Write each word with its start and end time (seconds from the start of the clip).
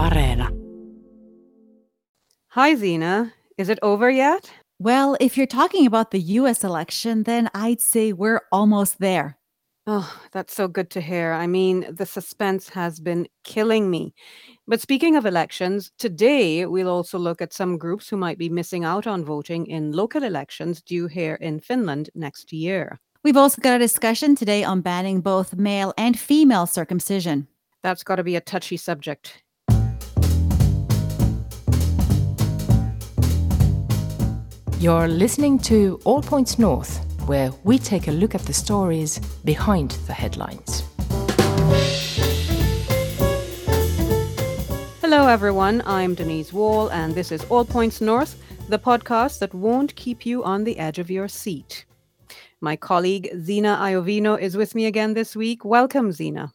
Areena. 0.00 0.48
Hi, 2.48 2.74
Zena. 2.74 3.34
Is 3.58 3.68
it 3.68 3.78
over 3.82 4.10
yet? 4.10 4.50
Well, 4.78 5.14
if 5.20 5.36
you're 5.36 5.46
talking 5.46 5.84
about 5.86 6.10
the 6.10 6.20
US 6.40 6.64
election, 6.64 7.24
then 7.24 7.50
I'd 7.52 7.82
say 7.82 8.14
we're 8.14 8.40
almost 8.50 8.98
there. 8.98 9.36
Oh, 9.86 10.10
that's 10.32 10.54
so 10.54 10.68
good 10.68 10.88
to 10.92 11.02
hear. 11.02 11.32
I 11.32 11.46
mean, 11.46 11.94
the 11.94 12.06
suspense 12.06 12.70
has 12.70 12.98
been 12.98 13.28
killing 13.44 13.90
me. 13.90 14.14
But 14.66 14.80
speaking 14.80 15.16
of 15.16 15.26
elections, 15.26 15.92
today 15.98 16.64
we'll 16.64 16.88
also 16.88 17.18
look 17.18 17.42
at 17.42 17.52
some 17.52 17.76
groups 17.76 18.08
who 18.08 18.16
might 18.16 18.38
be 18.38 18.48
missing 18.48 18.84
out 18.84 19.06
on 19.06 19.22
voting 19.22 19.66
in 19.66 19.92
local 19.92 20.22
elections 20.22 20.80
due 20.80 21.08
here 21.08 21.34
in 21.34 21.60
Finland 21.60 22.08
next 22.14 22.54
year. 22.54 22.98
We've 23.22 23.36
also 23.36 23.60
got 23.60 23.76
a 23.76 23.78
discussion 23.78 24.34
today 24.34 24.64
on 24.64 24.80
banning 24.80 25.20
both 25.20 25.56
male 25.56 25.92
and 25.98 26.18
female 26.18 26.66
circumcision. 26.66 27.48
That's 27.82 28.02
got 28.02 28.16
to 28.16 28.24
be 28.24 28.36
a 28.36 28.40
touchy 28.40 28.78
subject. 28.78 29.42
You're 34.80 35.08
listening 35.08 35.58
to 35.68 36.00
All 36.04 36.22
Points 36.22 36.58
North, 36.58 37.04
where 37.26 37.52
we 37.64 37.78
take 37.78 38.08
a 38.08 38.12
look 38.12 38.34
at 38.34 38.40
the 38.46 38.54
stories 38.54 39.18
behind 39.44 39.90
the 40.06 40.14
headlines. 40.14 40.84
Hello, 45.02 45.28
everyone. 45.28 45.82
I'm 45.84 46.14
Denise 46.14 46.54
Wall, 46.54 46.90
and 46.92 47.14
this 47.14 47.30
is 47.30 47.44
All 47.50 47.66
Points 47.66 48.00
North, 48.00 48.42
the 48.70 48.78
podcast 48.78 49.40
that 49.40 49.52
won't 49.52 49.94
keep 49.96 50.24
you 50.24 50.42
on 50.44 50.64
the 50.64 50.78
edge 50.78 50.98
of 50.98 51.10
your 51.10 51.28
seat. 51.28 51.84
My 52.62 52.74
colleague 52.74 53.28
Zena 53.38 53.76
Iovino 53.82 54.40
is 54.40 54.56
with 54.56 54.74
me 54.74 54.86
again 54.86 55.12
this 55.12 55.36
week. 55.36 55.62
Welcome, 55.62 56.10
Zena. 56.10 56.54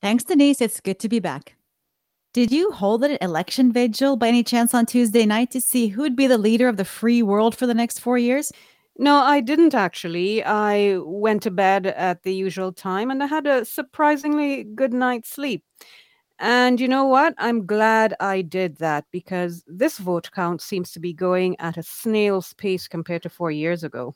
Thanks, 0.00 0.24
Denise. 0.24 0.62
It's 0.62 0.80
good 0.80 0.98
to 1.00 1.08
be 1.10 1.20
back. 1.20 1.57
Did 2.38 2.52
you 2.52 2.70
hold 2.70 3.02
an 3.02 3.18
election 3.20 3.72
vigil 3.72 4.16
by 4.16 4.28
any 4.28 4.44
chance 4.44 4.72
on 4.72 4.86
Tuesday 4.86 5.26
night 5.26 5.50
to 5.50 5.60
see 5.60 5.88
who'd 5.88 6.14
be 6.14 6.28
the 6.28 6.38
leader 6.38 6.68
of 6.68 6.76
the 6.76 6.84
free 6.84 7.20
world 7.20 7.56
for 7.56 7.66
the 7.66 7.74
next 7.74 7.98
four 7.98 8.16
years? 8.16 8.52
No, 8.96 9.16
I 9.16 9.40
didn't 9.40 9.74
actually. 9.74 10.44
I 10.44 10.98
went 10.98 11.42
to 11.42 11.50
bed 11.50 11.86
at 11.86 12.22
the 12.22 12.32
usual 12.32 12.72
time 12.72 13.10
and 13.10 13.24
I 13.24 13.26
had 13.26 13.48
a 13.48 13.64
surprisingly 13.64 14.62
good 14.62 14.92
night's 14.92 15.30
sleep. 15.30 15.64
And 16.38 16.80
you 16.80 16.86
know 16.86 17.06
what? 17.06 17.34
I'm 17.38 17.66
glad 17.66 18.14
I 18.20 18.42
did 18.42 18.76
that 18.76 19.06
because 19.10 19.64
this 19.66 19.98
vote 19.98 20.30
count 20.32 20.62
seems 20.62 20.92
to 20.92 21.00
be 21.00 21.12
going 21.12 21.58
at 21.58 21.76
a 21.76 21.82
snail's 21.82 22.52
pace 22.52 22.86
compared 22.86 23.24
to 23.24 23.28
four 23.28 23.50
years 23.50 23.82
ago. 23.82 24.14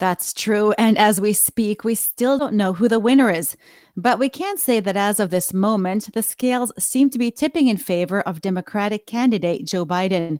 That's 0.00 0.32
true. 0.32 0.72
And 0.78 0.96
as 0.96 1.20
we 1.20 1.34
speak, 1.34 1.84
we 1.84 1.94
still 1.94 2.38
don't 2.38 2.54
know 2.54 2.72
who 2.72 2.88
the 2.88 2.98
winner 2.98 3.30
is. 3.30 3.54
But 3.98 4.18
we 4.18 4.30
can 4.30 4.56
say 4.56 4.80
that 4.80 4.96
as 4.96 5.20
of 5.20 5.28
this 5.28 5.52
moment, 5.52 6.08
the 6.14 6.22
scales 6.22 6.72
seem 6.78 7.10
to 7.10 7.18
be 7.18 7.30
tipping 7.30 7.68
in 7.68 7.76
favor 7.76 8.22
of 8.22 8.40
Democratic 8.40 9.06
candidate 9.06 9.66
Joe 9.66 9.84
Biden. 9.84 10.38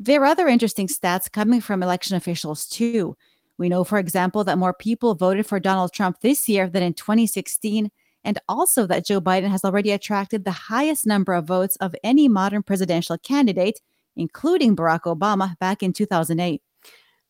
There 0.00 0.20
are 0.22 0.26
other 0.26 0.48
interesting 0.48 0.88
stats 0.88 1.30
coming 1.30 1.60
from 1.60 1.80
election 1.80 2.16
officials, 2.16 2.66
too. 2.66 3.16
We 3.56 3.68
know, 3.68 3.84
for 3.84 3.98
example, 3.98 4.42
that 4.44 4.58
more 4.58 4.74
people 4.74 5.14
voted 5.14 5.46
for 5.46 5.60
Donald 5.60 5.92
Trump 5.92 6.20
this 6.20 6.48
year 6.48 6.68
than 6.68 6.82
in 6.82 6.94
2016, 6.94 7.92
and 8.24 8.40
also 8.48 8.84
that 8.88 9.06
Joe 9.06 9.20
Biden 9.20 9.50
has 9.50 9.64
already 9.64 9.92
attracted 9.92 10.44
the 10.44 10.50
highest 10.50 11.06
number 11.06 11.34
of 11.34 11.46
votes 11.46 11.76
of 11.76 11.94
any 12.02 12.26
modern 12.26 12.64
presidential 12.64 13.16
candidate, 13.16 13.80
including 14.16 14.74
Barack 14.74 15.02
Obama 15.02 15.56
back 15.60 15.84
in 15.84 15.92
2008. 15.92 16.62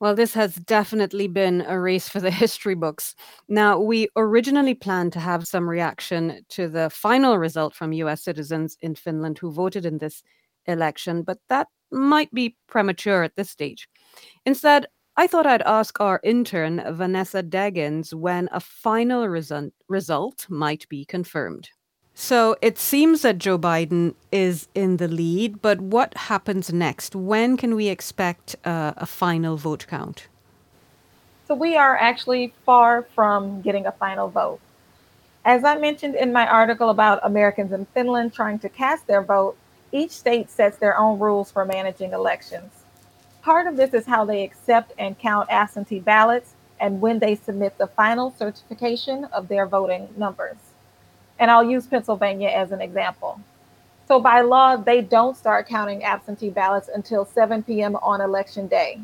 Well, 0.01 0.15
this 0.15 0.35
has 0.35 0.55
definitely 0.57 1.27
been 1.27 1.63
a 1.63 1.81
race 1.81 2.09
for 2.09 2.21
the 2.21 2.31
history 2.45 2.75
books. 2.75 3.15
Now, 3.49 3.79
we 3.81 4.09
originally 4.17 4.75
planned 4.75 5.13
to 5.15 5.21
have 5.21 5.49
some 5.49 5.69
reaction 5.69 6.45
to 6.51 6.69
the 6.69 6.91
final 6.91 7.39
result 7.39 7.75
from 7.75 7.93
US 7.93 8.23
citizens 8.23 8.77
in 8.81 8.95
Finland 8.95 9.39
who 9.39 9.51
voted 9.51 9.85
in 9.85 9.99
this 9.99 10.23
election, 10.67 11.23
but 11.23 11.39
that 11.49 11.69
might 11.91 12.33
be 12.33 12.57
premature 12.69 13.23
at 13.23 13.35
this 13.37 13.51
stage. 13.51 13.89
Instead, 14.47 14.87
I 15.17 15.27
thought 15.27 15.47
I'd 15.47 15.63
ask 15.63 16.01
our 16.01 16.21
intern, 16.25 16.83
Vanessa 16.95 17.43
Deggins, 17.43 18.15
when 18.15 18.49
a 18.53 18.61
final 18.61 19.29
result, 19.29 19.73
result 19.89 20.47
might 20.49 20.89
be 20.89 21.05
confirmed. 21.05 21.71
So 22.21 22.57
it 22.61 22.81
seems 22.81 23.23
that 23.23 23.39
Joe 23.39 23.61
Biden 23.61 24.17
is 24.33 24.67
in 24.75 24.97
the 24.97 25.07
lead, 25.07 25.63
but 25.63 25.81
what 25.81 26.17
happens 26.17 26.73
next? 26.73 27.15
When 27.15 27.57
can 27.57 27.77
we 27.77 27.87
expect 27.87 28.57
uh, 28.65 28.93
a 28.97 29.07
final 29.07 29.57
vote 29.57 29.87
count? 29.89 30.27
So 31.47 31.55
we 31.55 31.77
are 31.77 31.97
actually 31.97 32.53
far 32.67 33.03
from 33.15 33.63
getting 33.63 33.87
a 33.87 33.93
final 33.93 34.29
vote. 34.29 34.59
As 35.45 35.63
I 35.63 35.79
mentioned 35.79 36.17
in 36.17 36.33
my 36.33 36.45
article 36.45 36.91
about 36.91 37.21
Americans 37.23 37.71
in 37.71 37.87
Finland 37.95 38.35
trying 38.35 38.59
to 38.59 38.69
cast 38.69 39.07
their 39.07 39.23
vote, 39.23 39.57
each 39.93 40.11
state 40.11 40.51
sets 40.51 40.77
their 40.77 40.99
own 40.99 41.21
rules 41.21 41.53
for 41.53 41.65
managing 41.65 42.13
elections. 42.13 42.73
Part 43.43 43.69
of 43.69 43.77
this 43.77 43.95
is 43.95 44.07
how 44.07 44.25
they 44.25 44.43
accept 44.43 44.93
and 44.99 45.17
count 45.17 45.49
absentee 45.51 46.01
ballots 46.01 46.55
and 46.81 47.01
when 47.01 47.21
they 47.21 47.37
submit 47.37 47.79
the 47.79 47.87
final 47.87 48.35
certification 48.37 49.27
of 49.27 49.47
their 49.47 49.67
voting 49.67 50.09
numbers. 50.17 50.68
And 51.39 51.51
I'll 51.51 51.65
use 51.65 51.87
Pennsylvania 51.87 52.49
as 52.49 52.73
an 52.73 52.81
example. 52.81 53.41
So 54.07 54.19
by 54.19 54.41
law, 54.41 54.77
they 54.77 55.03
don't 55.03 55.37
start 55.37 55.69
counting 55.69 56.03
absentee 56.03 56.51
ballots 56.51 56.89
until 56.93 57.25
7 57.25 57.63
p.m. 57.63 57.97
on 57.97 58.21
election 58.21 58.67
day. 58.67 59.01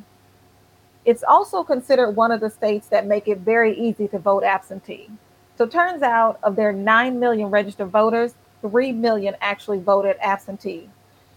It's 1.05 1.23
also 1.23 1.63
considered 1.63 2.13
one 2.13 2.33
of 2.33 2.41
the 2.41 2.49
states 2.49 2.87
that 2.89 3.07
make 3.07 3.29
it 3.29 3.39
very 3.39 3.79
easy 3.79 4.09
to 4.09 4.19
vote 4.19 4.43
absentee. 4.43 5.11
So 5.57 5.67
turns 5.67 6.03
out 6.03 6.39
of 6.43 6.57
their 6.57 6.73
9 6.73 7.21
million 7.21 7.51
registered 7.51 7.91
voters, 7.91 8.35
3 8.63 8.93
million 8.93 9.37
actually 9.43 9.79
voted 9.79 10.17
absentee, 10.21 10.89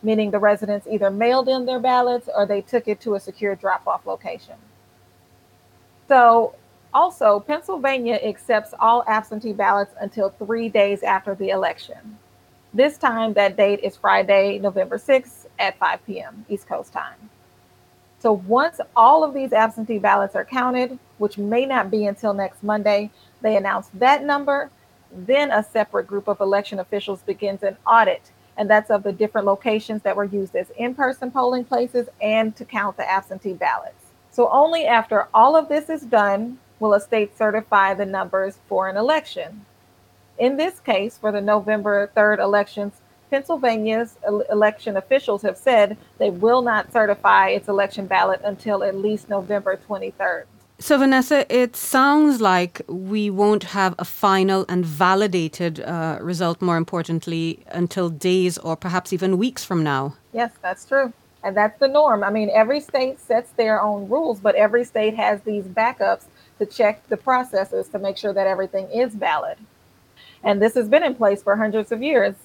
meaning 0.01 0.31
the 0.31 0.39
residents 0.39 0.87
either 0.89 1.11
mailed 1.11 1.49
in 1.49 1.65
their 1.65 1.79
ballots 1.79 2.29
or 2.33 2.45
they 2.45 2.61
took 2.61 2.87
it 2.87 3.01
to 3.01 3.15
a 3.15 3.19
secure 3.19 3.55
drop 3.55 3.85
off 3.85 4.05
location. 4.05 4.55
So 6.07 6.55
also, 6.97 7.39
Pennsylvania 7.39 8.15
accepts 8.25 8.73
all 8.79 9.03
absentee 9.07 9.53
ballots 9.53 9.93
until 10.01 10.31
three 10.31 10.67
days 10.67 11.03
after 11.03 11.35
the 11.35 11.49
election. 11.49 12.17
This 12.73 12.97
time, 12.97 13.33
that 13.33 13.55
date 13.55 13.81
is 13.83 13.95
Friday, 13.95 14.57
November 14.57 14.97
6th 14.97 15.45
at 15.59 15.77
5 15.77 16.03
p.m. 16.07 16.43
East 16.49 16.67
Coast 16.67 16.91
time. 16.91 17.29
So, 18.17 18.33
once 18.33 18.79
all 18.95 19.23
of 19.23 19.35
these 19.35 19.53
absentee 19.53 19.99
ballots 19.99 20.35
are 20.35 20.43
counted, 20.43 20.97
which 21.19 21.37
may 21.37 21.67
not 21.67 21.91
be 21.91 22.07
until 22.07 22.33
next 22.33 22.63
Monday, 22.63 23.11
they 23.43 23.57
announce 23.57 23.89
that 23.93 24.23
number. 24.23 24.71
Then 25.11 25.51
a 25.51 25.63
separate 25.63 26.07
group 26.07 26.27
of 26.27 26.41
election 26.41 26.79
officials 26.79 27.21
begins 27.21 27.61
an 27.61 27.77
audit, 27.85 28.31
and 28.57 28.67
that's 28.67 28.89
of 28.89 29.03
the 29.03 29.13
different 29.13 29.45
locations 29.45 30.01
that 30.01 30.15
were 30.15 30.23
used 30.23 30.55
as 30.55 30.71
in 30.71 30.95
person 30.95 31.29
polling 31.29 31.63
places 31.63 32.09
and 32.23 32.55
to 32.55 32.65
count 32.65 32.97
the 32.97 33.07
absentee 33.07 33.53
ballots. 33.53 34.13
So, 34.31 34.49
only 34.49 34.87
after 34.87 35.27
all 35.31 35.55
of 35.55 35.69
this 35.69 35.91
is 35.91 36.01
done 36.01 36.57
will 36.79 36.93
a 36.93 36.99
state 36.99 37.38
certify 37.38 37.93
the 37.93 38.05
numbers 38.05 38.59
for 38.67 38.88
an 38.88 38.97
election. 38.97 39.65
In 40.38 40.57
this 40.57 40.79
case, 40.79 41.17
for 41.17 41.31
the 41.31 41.41
November 41.41 42.11
3rd 42.15 42.39
elections, 42.39 42.93
Pennsylvania's 43.29 44.17
election 44.49 44.95
officials 44.95 45.41
have 45.41 45.57
said 45.57 45.97
they 46.17 46.29
will 46.29 46.61
not 46.61 46.93
certify 46.93 47.49
its 47.49 47.67
election 47.67 48.05
ballot 48.05 48.41
until 48.43 48.83
at 48.83 48.95
least 48.95 49.29
November 49.29 49.77
23rd. 49.89 50.43
So, 50.79 50.99
Vanessa, 50.99 51.51
it 51.53 51.75
sounds 51.75 52.39
like 52.39 52.83
we 52.88 53.31
won't 53.31 53.63
have 53.63 53.95
a 53.97 54.05
final 54.05 54.63
and 54.69 54.85
validated 54.85 55.79
uh, 55.79 56.19
result, 56.21 56.61
more 56.61 56.77
importantly, 56.77 57.63
until 57.69 58.09
days 58.09 58.59
or 58.59 58.75
perhaps 58.75 59.11
even 59.11 59.39
weeks 59.39 59.65
from 59.65 59.83
now. 59.83 60.15
Yes, 60.33 60.51
that's 60.61 60.85
true. 60.85 61.11
And 61.44 61.57
that's 61.57 61.79
the 61.79 61.88
norm. 61.88 62.23
I 62.23 62.29
mean, 62.29 62.51
every 62.53 62.79
state 62.79 63.19
sets 63.19 63.51
their 63.53 63.81
own 63.81 64.07
rules, 64.07 64.39
but 64.39 64.53
every 64.53 64.83
state 64.83 65.15
has 65.15 65.41
these 65.41 65.63
backups 65.63 66.25
to 66.59 66.66
check 66.66 67.07
the 67.07 67.18
processes 67.18 67.88
to 67.90 68.00
make 68.00 68.18
sure 68.18 68.34
that 68.34 68.47
everything 68.47 68.90
is 68.91 69.13
valid. 69.13 69.57
And 70.44 70.62
this 70.62 70.75
has 70.75 70.88
been 70.88 71.03
in 71.03 71.16
place 71.16 71.44
for 71.44 71.56
hundreds 71.56 71.91
of 71.91 72.01
years. 72.01 72.35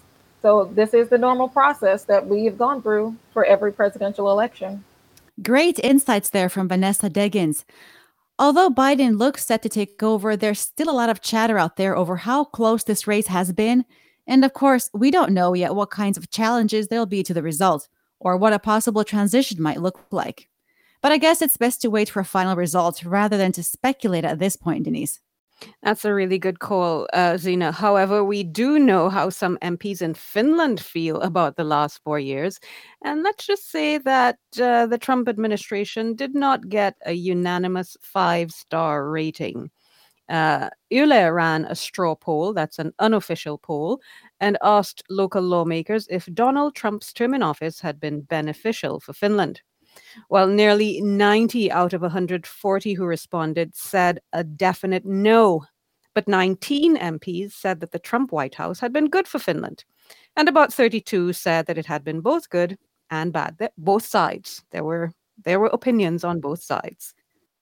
So 0.40 0.64
this 0.64 0.92
is 0.92 1.08
the 1.08 1.18
normal 1.18 1.48
process 1.48 2.04
that 2.04 2.26
we 2.26 2.44
have 2.46 2.58
gone 2.58 2.82
through 2.82 3.16
for 3.32 3.44
every 3.44 3.72
presidential 3.72 4.30
election. 4.30 4.84
Great 5.42 5.78
insights 5.78 6.30
there 6.30 6.48
from 6.48 6.68
Vanessa 6.68 7.08
Deggins. 7.08 7.64
Although 8.38 8.70
Biden 8.70 9.18
looks 9.18 9.46
set 9.46 9.62
to 9.62 9.68
take 9.68 10.02
over, 10.02 10.36
there's 10.36 10.58
still 10.58 10.90
a 10.90 10.92
lot 10.92 11.10
of 11.10 11.20
chatter 11.20 11.58
out 11.58 11.76
there 11.76 11.96
over 11.96 12.16
how 12.16 12.44
close 12.44 12.82
this 12.82 13.06
race 13.06 13.28
has 13.28 13.52
been. 13.52 13.84
And 14.26 14.44
of 14.44 14.52
course, 14.52 14.90
we 14.92 15.10
don't 15.10 15.32
know 15.32 15.54
yet 15.54 15.74
what 15.74 15.90
kinds 15.90 16.18
of 16.18 16.30
challenges 16.30 16.88
there'll 16.88 17.06
be 17.06 17.22
to 17.22 17.34
the 17.34 17.42
result 17.42 17.88
or 18.18 18.36
what 18.36 18.52
a 18.52 18.58
possible 18.58 19.04
transition 19.04 19.62
might 19.62 19.80
look 19.80 20.00
like. 20.10 20.48
But 21.02 21.12
I 21.12 21.18
guess 21.18 21.42
it's 21.42 21.56
best 21.56 21.82
to 21.82 21.90
wait 21.90 22.08
for 22.08 22.22
final 22.24 22.56
result 22.56 23.04
rather 23.04 23.36
than 23.36 23.52
to 23.52 23.62
speculate 23.62 24.24
at 24.24 24.38
this 24.38 24.56
point, 24.56 24.84
Denise. 24.84 25.20
That's 25.82 26.04
a 26.04 26.14
really 26.14 26.38
good 26.38 26.58
call, 26.58 27.08
uh, 27.12 27.36
Zena. 27.36 27.72
However, 27.72 28.24
we 28.24 28.42
do 28.42 28.78
know 28.78 29.08
how 29.08 29.30
some 29.30 29.58
MPs 29.62 30.02
in 30.02 30.14
Finland 30.14 30.80
feel 30.80 31.20
about 31.20 31.56
the 31.56 31.64
last 31.64 32.00
four 32.02 32.18
years. 32.18 32.58
And 33.04 33.22
let's 33.22 33.46
just 33.46 33.70
say 33.70 33.98
that 33.98 34.38
uh, 34.60 34.86
the 34.86 34.98
Trump 34.98 35.28
administration 35.28 36.14
did 36.14 36.34
not 36.34 36.68
get 36.68 36.96
a 37.06 37.12
unanimous 37.12 37.96
five 38.00 38.50
star 38.50 39.08
rating. 39.10 39.70
Uh, 40.28 40.70
ran 40.90 41.64
a 41.66 41.74
straw 41.74 42.14
poll, 42.14 42.52
that's 42.54 42.78
an 42.78 42.92
unofficial 42.98 43.58
poll, 43.58 44.00
and 44.40 44.56
asked 44.62 45.02
local 45.10 45.42
lawmakers 45.42 46.06
if 46.10 46.26
Donald 46.32 46.74
Trump's 46.74 47.12
term 47.12 47.34
in 47.34 47.42
office 47.42 47.80
had 47.80 48.00
been 48.00 48.22
beneficial 48.22 48.98
for 48.98 49.12
Finland. 49.12 49.60
While 50.28 50.46
nearly 50.46 51.00
90 51.00 51.70
out 51.70 51.92
of 51.92 52.02
140 52.02 52.94
who 52.94 53.04
responded 53.04 53.74
said 53.74 54.20
a 54.32 54.44
definite 54.44 55.04
no, 55.04 55.64
but 56.14 56.28
19 56.28 56.96
MPs 56.96 57.52
said 57.52 57.80
that 57.80 57.92
the 57.92 57.98
Trump 57.98 58.32
White 58.32 58.54
House 58.54 58.80
had 58.80 58.92
been 58.92 59.08
good 59.08 59.26
for 59.26 59.38
Finland, 59.38 59.84
and 60.36 60.48
about 60.48 60.72
32 60.72 61.32
said 61.32 61.66
that 61.66 61.78
it 61.78 61.86
had 61.86 62.04
been 62.04 62.20
both 62.20 62.48
good 62.50 62.78
and 63.10 63.32
bad. 63.32 63.70
Both 63.78 64.06
sides. 64.06 64.64
There 64.70 64.84
were 64.84 65.12
there 65.44 65.60
were 65.60 65.66
opinions 65.66 66.24
on 66.24 66.40
both 66.40 66.62
sides. 66.62 67.14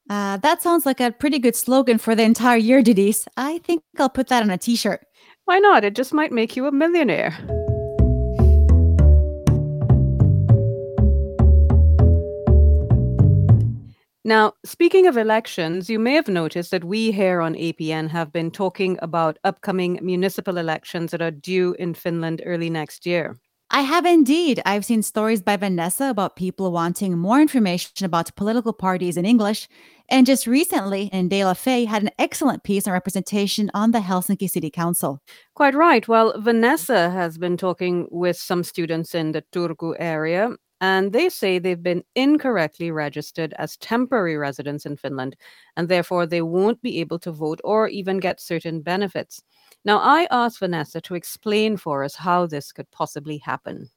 Uh, 0.08 0.36
that 0.38 0.62
sounds 0.62 0.86
like 0.86 1.00
a 1.00 1.12
pretty 1.12 1.38
good 1.38 1.54
slogan 1.54 1.98
for 1.98 2.14
the 2.14 2.22
entire 2.22 2.56
year, 2.56 2.82
Denise. 2.82 3.28
I 3.36 3.58
think 3.58 3.82
I'll 3.98 4.08
put 4.08 4.28
that 4.28 4.42
on 4.42 4.50
a 4.50 4.58
t 4.58 4.76
shirt. 4.76 5.06
Why 5.44 5.58
not? 5.58 5.84
It 5.84 5.94
just 5.94 6.12
might 6.12 6.32
make 6.32 6.56
you 6.56 6.66
a 6.66 6.72
millionaire. 6.72 7.36
Now, 14.24 14.52
speaking 14.66 15.06
of 15.06 15.16
elections, 15.16 15.88
you 15.88 15.98
may 15.98 16.12
have 16.12 16.28
noticed 16.28 16.70
that 16.72 16.84
we 16.84 17.10
here 17.10 17.40
on 17.40 17.54
APN 17.54 18.10
have 18.10 18.30
been 18.30 18.50
talking 18.50 18.98
about 19.00 19.38
upcoming 19.44 19.98
municipal 20.02 20.58
elections 20.58 21.10
that 21.12 21.22
are 21.22 21.30
due 21.30 21.74
in 21.78 21.94
Finland 21.94 22.42
early 22.44 22.68
next 22.68 23.06
year. 23.06 23.38
I 23.72 23.82
have 23.82 24.04
indeed. 24.04 24.60
I've 24.66 24.84
seen 24.84 25.02
stories 25.02 25.40
by 25.40 25.56
Vanessa 25.56 26.10
about 26.10 26.36
people 26.36 26.72
wanting 26.72 27.16
more 27.16 27.40
information 27.40 28.04
about 28.04 28.34
political 28.34 28.72
parties 28.72 29.16
in 29.16 29.24
English. 29.24 29.68
And 30.10 30.26
just 30.26 30.46
recently, 30.46 31.08
Indela 31.14 31.56
Faye 31.56 31.84
had 31.84 32.02
an 32.02 32.10
excellent 32.18 32.64
piece 32.64 32.86
on 32.88 32.92
representation 32.92 33.70
on 33.72 33.92
the 33.92 34.00
Helsinki 34.00 34.50
City 34.50 34.70
Council. 34.70 35.20
Quite 35.54 35.74
right. 35.74 36.06
Well, 36.08 36.34
Vanessa 36.40 37.10
has 37.10 37.38
been 37.38 37.56
talking 37.56 38.08
with 38.10 38.36
some 38.36 38.64
students 38.64 39.14
in 39.14 39.32
the 39.32 39.44
Turku 39.52 39.94
area, 39.98 40.50
and 40.80 41.12
they 41.12 41.28
say 41.28 41.58
they've 41.58 41.82
been 41.82 42.04
incorrectly 42.14 42.90
registered 42.90 43.52
as 43.58 43.76
temporary 43.76 44.36
residents 44.36 44.86
in 44.86 44.96
Finland, 44.96 45.36
and 45.76 45.88
therefore 45.88 46.26
they 46.26 46.42
won't 46.42 46.80
be 46.82 47.00
able 47.00 47.18
to 47.18 47.32
vote 47.32 47.60
or 47.64 47.88
even 47.88 48.18
get 48.18 48.40
certain 48.40 48.80
benefits. 48.80 49.42
Now, 49.84 49.98
I 49.98 50.26
asked 50.30 50.58
Vanessa 50.58 51.00
to 51.02 51.14
explain 51.14 51.76
for 51.76 52.04
us 52.04 52.14
how 52.14 52.46
this 52.46 52.72
could 52.72 52.90
possibly 52.90 53.38
happen. 53.38 53.90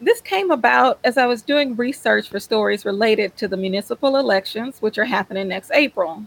This 0.00 0.20
came 0.20 0.50
about 0.50 0.98
as 1.04 1.18
I 1.18 1.26
was 1.26 1.42
doing 1.42 1.76
research 1.76 2.28
for 2.28 2.40
stories 2.40 2.84
related 2.84 3.36
to 3.36 3.48
the 3.48 3.56
municipal 3.56 4.16
elections, 4.16 4.80
which 4.80 4.98
are 4.98 5.04
happening 5.04 5.48
next 5.48 5.70
April. 5.72 6.24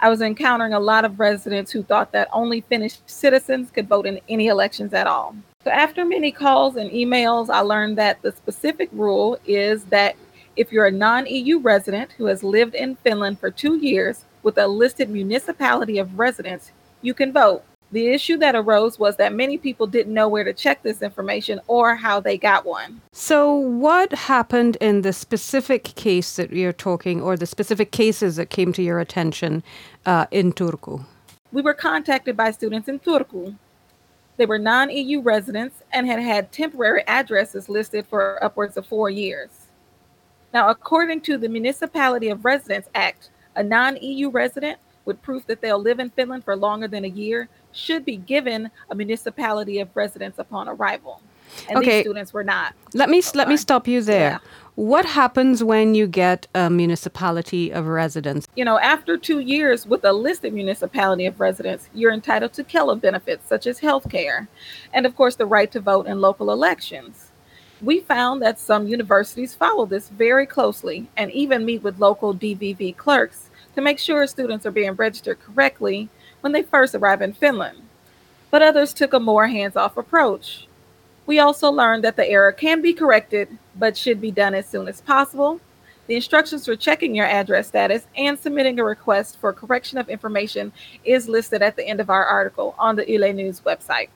I 0.00 0.08
was 0.08 0.20
encountering 0.20 0.74
a 0.74 0.80
lot 0.80 1.04
of 1.04 1.20
residents 1.20 1.70
who 1.70 1.82
thought 1.82 2.12
that 2.12 2.28
only 2.32 2.62
Finnish 2.62 2.98
citizens 3.06 3.70
could 3.70 3.88
vote 3.88 4.06
in 4.06 4.20
any 4.28 4.48
elections 4.48 4.92
at 4.92 5.06
all. 5.06 5.36
So, 5.64 5.70
after 5.70 6.04
many 6.04 6.30
calls 6.30 6.76
and 6.76 6.90
emails, 6.90 7.48
I 7.48 7.60
learned 7.60 7.96
that 7.96 8.20
the 8.20 8.32
specific 8.32 8.90
rule 8.92 9.38
is 9.46 9.84
that 9.84 10.14
if 10.56 10.70
you're 10.70 10.84
a 10.84 10.92
non 10.92 11.26
EU 11.26 11.58
resident 11.58 12.12
who 12.12 12.26
has 12.26 12.44
lived 12.44 12.74
in 12.74 12.96
Finland 12.96 13.40
for 13.40 13.50
two 13.50 13.76
years 13.76 14.26
with 14.42 14.58
a 14.58 14.68
listed 14.68 15.08
municipality 15.08 15.98
of 15.98 16.18
residence, 16.18 16.70
you 17.00 17.14
can 17.14 17.32
vote. 17.32 17.64
The 17.92 18.08
issue 18.08 18.36
that 18.38 18.54
arose 18.54 18.98
was 18.98 19.16
that 19.16 19.32
many 19.32 19.56
people 19.56 19.86
didn't 19.86 20.12
know 20.12 20.28
where 20.28 20.44
to 20.44 20.52
check 20.52 20.82
this 20.82 21.00
information 21.00 21.60
or 21.66 21.94
how 21.94 22.20
they 22.20 22.36
got 22.36 22.66
one. 22.66 23.00
So, 23.12 23.54
what 23.54 24.12
happened 24.12 24.76
in 24.82 25.00
the 25.00 25.14
specific 25.14 25.84
case 25.94 26.36
that 26.36 26.52
you're 26.52 26.74
talking, 26.74 27.22
or 27.22 27.38
the 27.38 27.46
specific 27.46 27.90
cases 27.90 28.36
that 28.36 28.50
came 28.50 28.74
to 28.74 28.82
your 28.82 29.00
attention 29.00 29.62
uh, 30.04 30.26
in 30.30 30.52
Turku? 30.52 31.06
We 31.52 31.62
were 31.62 31.72
contacted 31.72 32.36
by 32.36 32.50
students 32.50 32.88
in 32.88 32.98
Turku. 32.98 33.56
They 34.36 34.46
were 34.46 34.58
non 34.58 34.90
EU 34.90 35.20
residents 35.20 35.82
and 35.92 36.06
had 36.06 36.20
had 36.20 36.50
temporary 36.50 37.04
addresses 37.06 37.68
listed 37.68 38.06
for 38.06 38.42
upwards 38.42 38.76
of 38.76 38.86
four 38.86 39.10
years. 39.10 39.50
Now, 40.52 40.70
according 40.70 41.20
to 41.22 41.38
the 41.38 41.48
Municipality 41.48 42.28
of 42.28 42.44
Residence 42.44 42.88
Act, 42.94 43.30
a 43.54 43.62
non 43.62 43.96
EU 43.96 44.30
resident 44.30 44.78
with 45.04 45.22
proof 45.22 45.46
that 45.46 45.60
they'll 45.60 45.78
live 45.78 46.00
in 46.00 46.10
Finland 46.10 46.44
for 46.44 46.56
longer 46.56 46.88
than 46.88 47.04
a 47.04 47.08
year 47.08 47.48
should 47.72 48.04
be 48.04 48.16
given 48.16 48.70
a 48.90 48.94
municipality 48.94 49.80
of 49.80 49.94
residence 49.94 50.38
upon 50.38 50.68
arrival. 50.68 51.20
And 51.68 51.78
okay. 51.78 51.90
these 51.90 52.02
students 52.02 52.32
were 52.32 52.44
not. 52.44 52.74
Let 52.94 53.08
me 53.08 53.22
let 53.34 53.48
me 53.48 53.56
stop 53.56 53.86
you 53.88 54.02
there. 54.02 54.30
Yeah. 54.30 54.38
What 54.76 55.04
happens 55.04 55.62
when 55.62 55.94
you 55.94 56.08
get 56.08 56.48
a 56.52 56.68
municipality 56.68 57.72
of 57.72 57.86
residence? 57.86 58.48
You 58.56 58.64
know, 58.64 58.80
after 58.80 59.16
two 59.16 59.38
years 59.38 59.86
with 59.86 60.04
a 60.04 60.12
listed 60.12 60.52
municipality 60.52 61.26
of 61.26 61.38
residence, 61.38 61.88
you're 61.94 62.12
entitled 62.12 62.54
to 62.54 62.64
Kela 62.64 63.00
benefits 63.00 63.48
such 63.48 63.68
as 63.68 63.78
health 63.78 64.10
care 64.10 64.48
and, 64.92 65.06
of 65.06 65.14
course, 65.14 65.36
the 65.36 65.46
right 65.46 65.70
to 65.70 65.78
vote 65.78 66.08
in 66.08 66.20
local 66.20 66.50
elections. 66.50 67.30
We 67.80 68.00
found 68.00 68.42
that 68.42 68.58
some 68.58 68.88
universities 68.88 69.54
follow 69.54 69.86
this 69.86 70.08
very 70.08 70.46
closely 70.46 71.08
and 71.16 71.30
even 71.30 71.64
meet 71.64 71.84
with 71.84 72.00
local 72.00 72.34
DVV 72.34 72.96
clerks 72.96 73.50
to 73.76 73.80
make 73.80 74.00
sure 74.00 74.26
students 74.26 74.66
are 74.66 74.72
being 74.72 74.94
registered 74.94 75.38
correctly 75.40 76.08
when 76.40 76.52
they 76.52 76.62
first 76.62 76.96
arrive 76.96 77.22
in 77.22 77.32
Finland, 77.32 77.78
but 78.50 78.62
others 78.62 78.92
took 78.92 79.12
a 79.12 79.20
more 79.20 79.46
hands 79.46 79.76
off 79.76 79.96
approach. 79.96 80.66
We 81.26 81.38
also 81.38 81.70
learned 81.70 82.04
that 82.04 82.16
the 82.16 82.28
error 82.28 82.52
can 82.52 82.82
be 82.82 82.92
corrected, 82.92 83.48
but 83.76 83.96
should 83.96 84.20
be 84.20 84.30
done 84.30 84.54
as 84.54 84.66
soon 84.66 84.88
as 84.88 85.00
possible. 85.00 85.60
The 86.06 86.16
instructions 86.16 86.66
for 86.66 86.76
checking 86.76 87.14
your 87.14 87.26
address 87.26 87.68
status 87.68 88.06
and 88.16 88.38
submitting 88.38 88.78
a 88.78 88.84
request 88.84 89.38
for 89.40 89.54
correction 89.54 89.96
of 89.96 90.10
information 90.10 90.70
is 91.04 91.28
listed 91.28 91.62
at 91.62 91.76
the 91.76 91.86
end 91.86 91.98
of 92.00 92.10
our 92.10 92.26
article 92.26 92.74
on 92.78 92.96
the 92.96 93.10
Yle 93.10 93.32
News 93.32 93.60
website. 93.60 94.08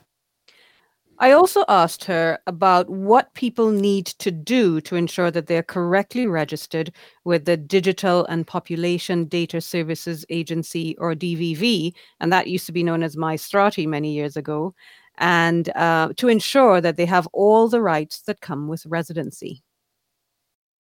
I 1.21 1.31
also 1.31 1.65
asked 1.67 2.05
her 2.05 2.39
about 2.47 2.89
what 2.89 3.33
people 3.33 3.71
need 3.71 4.05
to 4.05 4.31
do 4.31 4.79
to 4.81 4.95
ensure 4.95 5.29
that 5.31 5.47
they're 5.47 5.63
correctly 5.63 6.27
registered 6.27 6.93
with 7.25 7.43
the 7.43 7.57
Digital 7.57 8.25
and 8.27 8.47
Population 8.47 9.25
Data 9.25 9.59
Services 9.59 10.25
Agency, 10.29 10.95
or 10.97 11.15
DVV, 11.15 11.93
and 12.21 12.31
that 12.31 12.47
used 12.47 12.67
to 12.67 12.71
be 12.71 12.83
known 12.83 13.03
as 13.03 13.17
Maistraatti 13.17 13.85
many 13.85 14.13
years 14.13 14.37
ago, 14.37 14.73
and 15.19 15.69
uh, 15.75 16.13
to 16.17 16.27
ensure 16.27 16.81
that 16.81 16.97
they 16.97 17.05
have 17.05 17.27
all 17.33 17.67
the 17.67 17.81
rights 17.81 18.21
that 18.21 18.41
come 18.41 18.67
with 18.67 18.85
residency. 18.85 19.61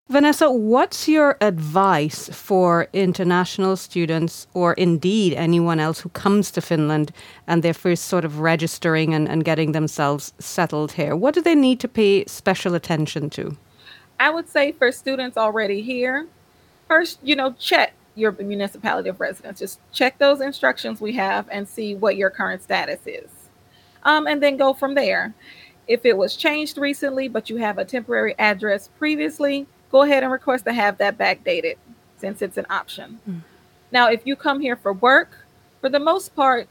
Vanessa, 0.09 0.49
what's 0.49 1.09
your 1.09 1.35
advice 1.41 2.29
for 2.29 2.87
international 2.93 3.75
students 3.75 4.47
or 4.53 4.71
indeed 4.75 5.33
anyone 5.33 5.81
else 5.81 5.99
who 5.99 6.07
comes 6.09 6.49
to 6.51 6.61
Finland 6.61 7.11
and 7.45 7.61
they're 7.61 7.73
first 7.73 8.05
sort 8.05 8.23
of 8.23 8.39
registering 8.39 9.13
and, 9.13 9.27
and 9.27 9.43
getting 9.43 9.73
themselves 9.73 10.33
settled 10.39 10.93
here? 10.93 11.13
What 11.13 11.33
do 11.33 11.41
they 11.41 11.55
need 11.55 11.81
to 11.81 11.89
pay 11.89 12.23
special 12.23 12.73
attention 12.73 13.29
to? 13.31 13.57
I 14.17 14.29
would 14.29 14.47
say 14.47 14.71
for 14.71 14.93
students 14.93 15.35
already 15.35 15.81
here, 15.81 16.27
first, 16.87 17.19
you 17.21 17.35
know, 17.35 17.53
check 17.59 17.93
your 18.15 18.31
municipality 18.31 19.09
of 19.09 19.19
residence. 19.19 19.59
Just 19.59 19.79
check 19.91 20.17
those 20.19 20.39
instructions 20.39 21.01
we 21.01 21.13
have 21.13 21.49
and 21.51 21.67
see 21.67 21.95
what 21.95 22.15
your 22.15 22.29
current 22.29 22.63
status 22.63 23.05
is. 23.05 23.36
Um, 24.07 24.25
and 24.25 24.41
then 24.41 24.57
go 24.57 24.73
from 24.73 24.95
there. 24.95 25.35
If 25.87 26.05
it 26.05 26.17
was 26.17 26.35
changed 26.35 26.77
recently, 26.77 27.27
but 27.27 27.49
you 27.49 27.57
have 27.57 27.77
a 27.77 27.85
temporary 27.85 28.33
address 28.39 28.89
previously, 28.97 29.67
go 29.91 30.01
ahead 30.01 30.23
and 30.23 30.31
request 30.31 30.65
to 30.65 30.73
have 30.73 30.97
that 30.97 31.17
backdated 31.17 31.75
since 32.17 32.41
it's 32.41 32.57
an 32.57 32.65
option. 32.69 33.19
Mm. 33.29 33.41
Now, 33.91 34.09
if 34.09 34.25
you 34.25 34.35
come 34.35 34.59
here 34.59 34.75
for 34.75 34.93
work, 34.93 35.45
for 35.81 35.89
the 35.89 35.99
most 35.99 36.35
part, 36.35 36.67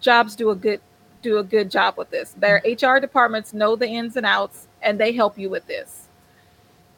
jobs 0.00 0.36
do 0.36 0.50
a 0.50 0.54
good 0.54 0.80
do 1.22 1.38
a 1.38 1.44
good 1.44 1.70
job 1.70 1.96
with 1.96 2.10
this. 2.10 2.34
Their 2.38 2.62
HR 2.64 2.96
hmm. 2.96 3.00
departments 3.00 3.52
know 3.52 3.76
the 3.76 3.86
ins 3.86 4.16
and 4.16 4.24
outs, 4.24 4.66
and 4.82 4.98
they 4.98 5.12
help 5.12 5.38
you 5.38 5.50
with 5.50 5.66
this. 5.66 6.08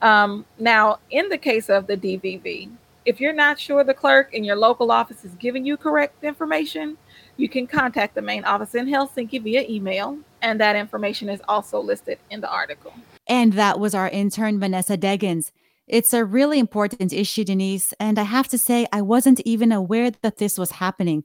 Um, 0.00 0.44
now, 0.58 0.98
in 1.10 1.28
the 1.28 1.38
case 1.38 1.68
of 1.68 1.86
the 1.86 1.96
DVV, 1.96 2.70
if 3.04 3.20
you're 3.20 3.32
not 3.32 3.58
sure 3.58 3.82
the 3.82 3.94
clerk 3.94 4.32
in 4.32 4.44
your 4.44 4.56
local 4.56 4.92
office 4.92 5.24
is 5.24 5.34
giving 5.34 5.66
you 5.66 5.76
correct 5.76 6.22
information, 6.22 6.96
you 7.36 7.48
can 7.48 7.66
contact 7.66 8.14
the 8.14 8.22
main 8.22 8.44
office 8.44 8.74
in 8.74 8.86
Helsinki 8.86 9.42
via 9.42 9.62
email, 9.68 10.18
and 10.40 10.60
that 10.60 10.76
information 10.76 11.28
is 11.28 11.40
also 11.48 11.80
listed 11.80 12.18
in 12.30 12.40
the 12.40 12.50
article. 12.50 12.92
And 13.26 13.54
that 13.54 13.80
was 13.80 13.94
our 13.94 14.08
intern, 14.08 14.60
Vanessa 14.60 14.96
Deggins. 14.96 15.50
It's 15.86 16.12
a 16.12 16.24
really 16.24 16.58
important 16.58 17.12
issue, 17.12 17.44
Denise, 17.44 17.92
and 17.98 18.18
I 18.18 18.22
have 18.22 18.48
to 18.48 18.58
say, 18.58 18.86
I 18.92 19.02
wasn't 19.02 19.40
even 19.40 19.72
aware 19.72 20.10
that 20.10 20.38
this 20.38 20.58
was 20.58 20.72
happening. 20.72 21.24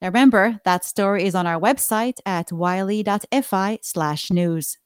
Now, 0.00 0.08
remember, 0.08 0.60
that 0.64 0.84
story 0.84 1.24
is 1.24 1.34
on 1.34 1.46
our 1.46 1.58
website 1.58 2.18
at 2.26 2.50
yle.fi 2.52 3.78
slash 3.82 4.30
news. 4.30 4.78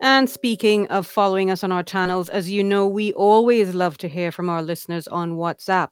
And 0.00 0.30
speaking 0.30 0.86
of 0.88 1.08
following 1.08 1.50
us 1.50 1.64
on 1.64 1.72
our 1.72 1.82
channels, 1.82 2.28
as 2.28 2.48
you 2.48 2.62
know, 2.62 2.86
we 2.86 3.12
always 3.14 3.74
love 3.74 3.98
to 3.98 4.08
hear 4.08 4.30
from 4.30 4.48
our 4.48 4.62
listeners 4.62 5.08
on 5.08 5.36
WhatsApp. 5.36 5.88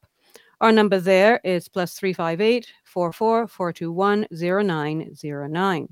Our 0.60 0.72
number 0.72 0.98
there 0.98 1.40
is 1.44 1.68
plus 1.68 1.98
358 1.98 2.72
44 2.84 3.46
421 3.46 4.26
0909. 4.30 5.88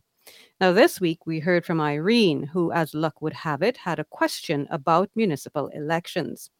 Now, 0.58 0.72
this 0.72 1.00
week 1.00 1.26
we 1.26 1.38
heard 1.38 1.66
from 1.66 1.82
Irene, 1.82 2.44
who, 2.44 2.72
as 2.72 2.94
luck 2.94 3.20
would 3.20 3.34
have 3.34 3.62
it, 3.62 3.76
had 3.76 3.98
a 3.98 4.04
question 4.04 4.66
about 4.70 5.10
municipal 5.14 5.68
elections. 5.68 6.50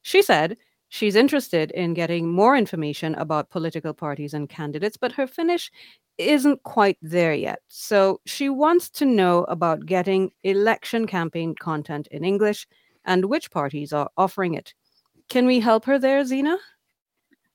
She 0.00 0.22
said 0.22 0.56
she's 0.88 1.14
interested 1.14 1.70
in 1.72 1.92
getting 1.92 2.32
more 2.32 2.56
information 2.56 3.14
about 3.16 3.50
political 3.50 3.92
parties 3.92 4.32
and 4.32 4.48
candidates, 4.48 4.96
but 4.96 5.12
her 5.12 5.26
Finnish 5.26 5.70
isn't 6.16 6.62
quite 6.62 6.96
there 7.02 7.34
yet. 7.34 7.60
So 7.68 8.22
she 8.24 8.48
wants 8.48 8.88
to 8.90 9.04
know 9.04 9.44
about 9.44 9.84
getting 9.84 10.30
election 10.42 11.06
campaign 11.06 11.54
content 11.54 12.06
in 12.10 12.24
English 12.24 12.66
and 13.04 13.26
which 13.26 13.50
parties 13.50 13.92
are 13.92 14.10
offering 14.16 14.54
it. 14.54 14.72
Can 15.28 15.46
we 15.46 15.60
help 15.60 15.84
her 15.84 15.98
there, 15.98 16.24
Zena? 16.24 16.56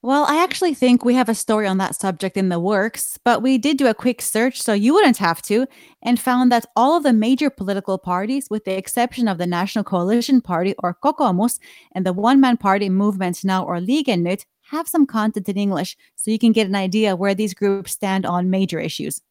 Well, 0.08 0.24
I 0.24 0.42
actually 0.42 0.74
think 0.74 1.04
we 1.04 1.16
have 1.16 1.28
a 1.28 1.36
story 1.36 1.68
on 1.68 1.80
that 1.80 1.94
subject 1.94 2.38
in 2.38 2.48
the 2.48 2.62
works, 2.62 3.20
but 3.26 3.42
we 3.42 3.58
did 3.58 3.78
do 3.78 3.88
a 3.88 3.94
quick 3.94 4.22
search 4.22 4.62
so 4.62 4.72
you 4.72 4.94
wouldn't 4.94 5.18
have 5.18 5.42
to, 5.42 5.68
and 6.02 6.18
found 6.18 6.50
that 6.50 6.66
all 6.78 6.96
of 6.96 7.04
the 7.04 7.12
major 7.12 7.50
political 7.50 7.98
parties, 7.98 8.50
with 8.50 8.64
the 8.64 8.78
exception 8.78 9.28
of 9.28 9.38
the 9.38 9.46
National 9.46 9.84
Coalition 9.84 10.40
Party 10.40 10.76
or 10.80 10.96
Kokoomus 11.04 11.60
and 11.92 12.06
the 12.06 12.14
one 12.14 12.40
man 12.40 12.56
party 12.56 12.88
Movement 12.88 13.44
Now 13.44 13.66
or 13.66 13.80
Liike 13.80 14.18
Nyt, 14.18 14.46
have 14.72 14.88
some 14.88 15.06
content 15.06 15.50
in 15.50 15.58
English 15.58 15.98
so 16.16 16.32
you 16.32 16.40
can 16.40 16.54
get 16.54 16.68
an 16.68 16.76
idea 16.76 17.18
where 17.18 17.36
these 17.36 17.54
groups 17.54 17.92
stand 17.92 18.26
on 18.26 18.50
major 18.50 18.80
issues. 18.80 19.22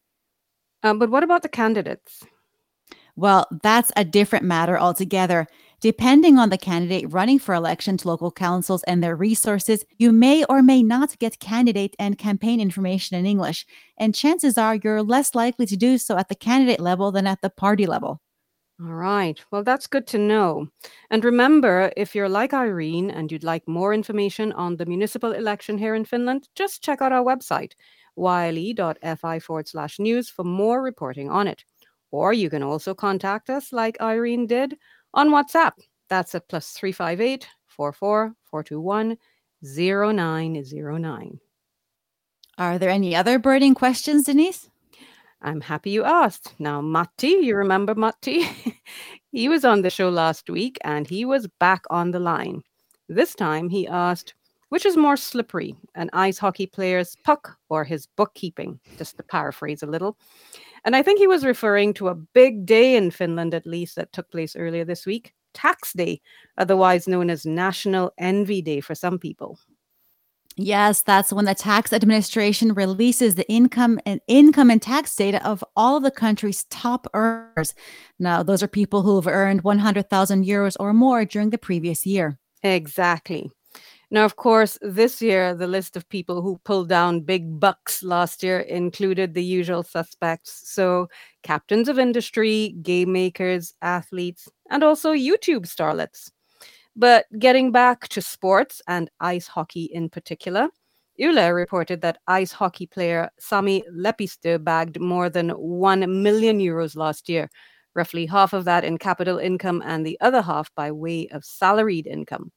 Um, 0.83 0.99
but 0.99 1.09
what 1.09 1.25
about 1.25 1.41
the 1.41 1.49
candidates? 1.49 2.23
Well, 3.17 3.47
that's 3.63 3.93
a 3.97 4.05
different 4.05 4.45
matter 4.45 4.79
altogether. 4.79 5.47
Depending 5.81 6.39
on 6.39 6.49
the 6.51 6.59
candidate 6.59 7.13
running 7.13 7.39
for 7.39 7.55
election 7.55 7.97
to 7.99 8.09
local 8.09 8.31
councils 8.31 8.83
and 8.85 9.03
their 9.03 9.15
resources, 9.15 9.85
you 9.99 10.11
may 10.13 10.45
or 10.45 10.63
may 10.63 10.83
not 10.83 11.19
get 11.19 11.39
candidate 11.39 11.95
and 11.99 12.19
campaign 12.19 12.61
information 12.61 13.17
in 13.17 13.27
English, 13.27 13.67
and 13.99 14.15
chances 14.15 14.57
are 14.57 14.77
you're 14.83 15.03
less 15.03 15.35
likely 15.35 15.67
to 15.67 15.77
do 15.77 15.99
so 15.99 16.17
at 16.17 16.29
the 16.29 16.35
candidate 16.35 16.81
level 16.81 17.13
than 17.13 17.27
at 17.27 17.43
the 17.43 17.51
party 17.51 17.87
level. 17.87 18.21
All 18.81 18.93
right. 18.93 19.43
Well, 19.51 19.63
that's 19.63 19.87
good 19.87 20.07
to 20.09 20.19
know. 20.19 20.69
And 21.11 21.25
remember, 21.25 21.93
if 21.97 22.15
you're 22.15 22.29
like 22.29 22.53
Irene 22.53 23.11
and 23.11 23.33
you'd 23.33 23.45
like 23.45 23.67
more 23.67 23.95
information 23.95 24.53
on 24.53 24.77
the 24.77 24.85
municipal 24.85 25.33
election 25.33 25.79
here 25.79 25.95
in 25.95 26.05
Finland, 26.05 26.49
just 26.55 26.83
check 26.83 27.01
out 27.01 27.13
our 27.13 27.25
website, 27.25 27.73
yle.fi 28.17 29.39
forward 29.39 29.69
slash 29.69 29.99
news, 29.99 30.29
for 30.29 30.45
more 30.45 30.83
reporting 30.83 31.31
on 31.31 31.49
it. 31.49 31.65
Or 32.11 32.35
you 32.35 32.51
can 32.51 32.63
also 32.63 32.95
contact 32.95 33.49
us, 33.49 33.73
like 33.73 34.01
Irene 34.01 34.47
did, 34.47 34.77
on 35.17 35.31
WhatsApp. 35.31 35.73
That's 36.09 36.35
at 36.37 36.49
plus 36.49 36.71
358 36.73 37.49
44 37.67 38.35
421 38.45 39.17
0909. 39.63 41.41
Are 42.59 42.79
there 42.79 42.91
any 42.91 43.17
other 43.17 43.39
burning 43.39 43.75
questions, 43.75 44.25
Denise? 44.25 44.71
I'm 45.43 45.61
happy 45.61 45.91
you 45.91 46.05
asked. 46.05 46.55
Now, 46.59 46.81
Matti, 46.81 47.29
you 47.29 47.57
remember 47.57 47.95
Matti? 47.95 48.49
he 49.33 49.49
was 49.49 49.65
on 49.65 49.83
the 49.83 49.91
show 49.91 50.09
last 50.09 50.49
week 50.49 50.79
and 50.83 51.07
he 51.07 51.25
was 51.25 51.49
back 51.61 51.83
on 51.91 52.13
the 52.13 52.21
line. 52.21 52.63
This 53.09 53.35
time 53.35 53.69
he 53.69 53.87
asked, 53.87 54.35
which 54.71 54.87
is 54.87 54.97
more 54.97 55.17
slippery, 55.17 55.77
an 55.95 56.11
ice 56.13 56.39
hockey 56.39 56.67
player's 56.67 57.17
puck 57.25 57.57
or 57.69 57.85
his 57.85 58.07
bookkeeping? 58.17 58.81
Just 58.97 59.17
to 59.19 59.23
paraphrase 59.23 59.83
a 59.83 59.87
little. 59.87 60.17
And 60.87 60.95
I 60.95 61.03
think 61.03 61.19
he 61.19 61.27
was 61.27 61.45
referring 61.45 61.93
to 61.95 62.09
a 62.09 62.15
big 62.15 62.65
day 62.65 62.97
in 62.97 63.11
Finland, 63.11 63.55
at 63.55 63.67
least, 63.67 63.97
that 63.97 64.13
took 64.13 64.31
place 64.31 64.55
earlier 64.57 64.85
this 64.85 65.05
week 65.05 65.35
Tax 65.53 65.93
Day, 65.93 66.21
otherwise 66.59 67.09
known 67.09 67.29
as 67.29 67.45
National 67.45 68.13
Envy 68.19 68.63
Day 68.63 68.81
for 68.81 68.95
some 68.95 69.19
people. 69.19 69.59
Yes, 70.59 71.03
that's 71.03 71.33
when 71.33 71.45
the 71.45 71.55
tax 71.55 71.93
administration 71.93 72.73
releases 72.73 73.35
the 73.35 73.47
income 73.51 73.99
and 74.07 74.21
income 74.27 74.71
and 74.71 74.81
tax 74.81 75.15
data 75.15 75.45
of 75.47 75.63
all 75.75 75.97
of 75.97 76.03
the 76.03 76.11
country's 76.11 76.65
top 76.65 77.07
earners. 77.13 77.75
Now, 78.19 78.43
those 78.43 78.63
are 78.63 78.69
people 78.69 79.03
who 79.03 79.17
have 79.17 79.27
earned 79.27 79.65
100,000 79.65 80.45
euros 80.45 80.77
or 80.79 80.95
more 80.95 81.25
during 81.25 81.51
the 81.51 81.59
previous 81.59 82.07
year. 82.07 82.39
Exactly. 82.63 83.51
Now, 84.11 84.25
of 84.25 84.37
course, 84.37 84.79
this 84.83 85.21
year, 85.21 85.55
the 85.55 85.67
list 85.67 85.97
of 85.97 86.09
people 86.09 86.41
who 86.41 86.61
pulled 86.65 86.89
down 86.89 87.23
big 87.23 87.59
bucks 87.59 88.05
last 88.05 88.43
year 88.43 88.61
included 88.61 89.35
the 89.35 89.43
usual 89.43 89.83
suspects. 89.83 90.63
So, 90.65 91.09
captains 91.43 91.89
of 91.89 91.99
industry, 91.99 92.77
game 92.83 93.13
makers, 93.13 93.75
athletes, 93.83 94.49
and 94.71 94.85
also 94.85 95.13
YouTube 95.13 95.67
starlets. 95.67 96.31
But 96.97 97.27
getting 97.39 97.73
back 97.73 98.09
to 98.11 98.23
sports 98.23 98.83
and 98.89 99.11
ice 99.21 99.49
hockey 99.49 99.85
in 99.85 100.09
particular, 100.09 100.69
Yle 101.19 101.51
reported 101.53 102.01
that 102.03 102.19
ice 102.29 102.53
hockey 102.53 102.87
player 102.87 103.31
Sami 103.39 103.83
Lepistö 103.93 104.63
bagged 104.63 105.01
more 105.01 105.29
than 105.31 105.51
1 105.51 106.23
million 106.23 106.59
euros 106.61 106.97
last 106.97 107.29
year, 107.29 107.51
roughly 107.95 108.27
half 108.27 108.53
of 108.53 108.65
that 108.67 108.85
in 108.85 108.99
capital 108.99 109.39
income 109.39 109.83
and 109.85 110.07
the 110.07 110.19
other 110.21 110.43
half 110.43 110.75
by 110.75 110.93
way 110.93 111.29
of 111.33 111.45
salaried 111.45 112.07
income. 112.07 112.53